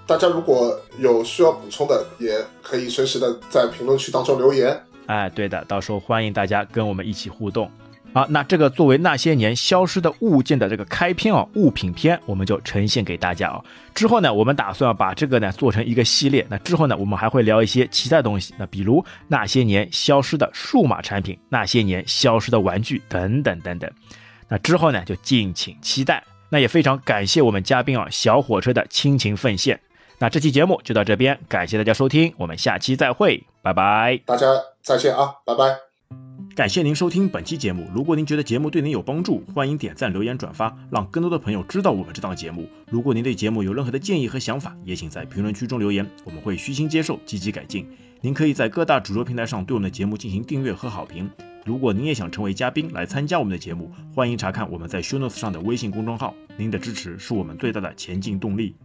[0.07, 4.77] 大家如果有需要补充的，也可以随时的在评论区当中留言。
[5.05, 7.69] 哎，对的，到时候欢迎大家跟我们一起互动。
[8.13, 13.61] 好，那这个作为那些年消失的物件的这个开篇啊，物品篇，我们就呈现给大家啊。
[13.93, 16.45] 之后呢，我们打算把这个呢做成一个系列。
[16.49, 23.91] 那之后呢，我们还会聊一些其他东西，那比如那些年消失的数码产品，那些年消失的玩具等等等等。
[24.47, 26.23] 那之后呢，就敬请期待。
[26.49, 29.79] 那也非常感谢我们嘉宾啊，小火车的倾情奉献。
[30.19, 34.47] 那这期节目就到这边，感谢大家收听，我们下期再会，拜拜，大家
[34.81, 35.75] 再见啊，拜拜。
[36.55, 42.69] 感谢您收听本期节目，如果您觉得节目对您有帮助，欢迎点赞、留言、转发，让更多的朋友知道我们这档节目。
[42.87, 47.85] 如果您对节目有任何的建议和想法，也请在评论区中留言，我们会虚心接受，积极改进。
[48.21, 51.29] 您可以在各大主流平台上对我们的节目进行订阅和好评。
[51.63, 56.33] 如果您也想成为嘉宾来参加我们的节目，欢迎查看我们在 Show Notes 上的微信公众号。
[56.57, 58.75] 您的支持是我们最大的前进动力。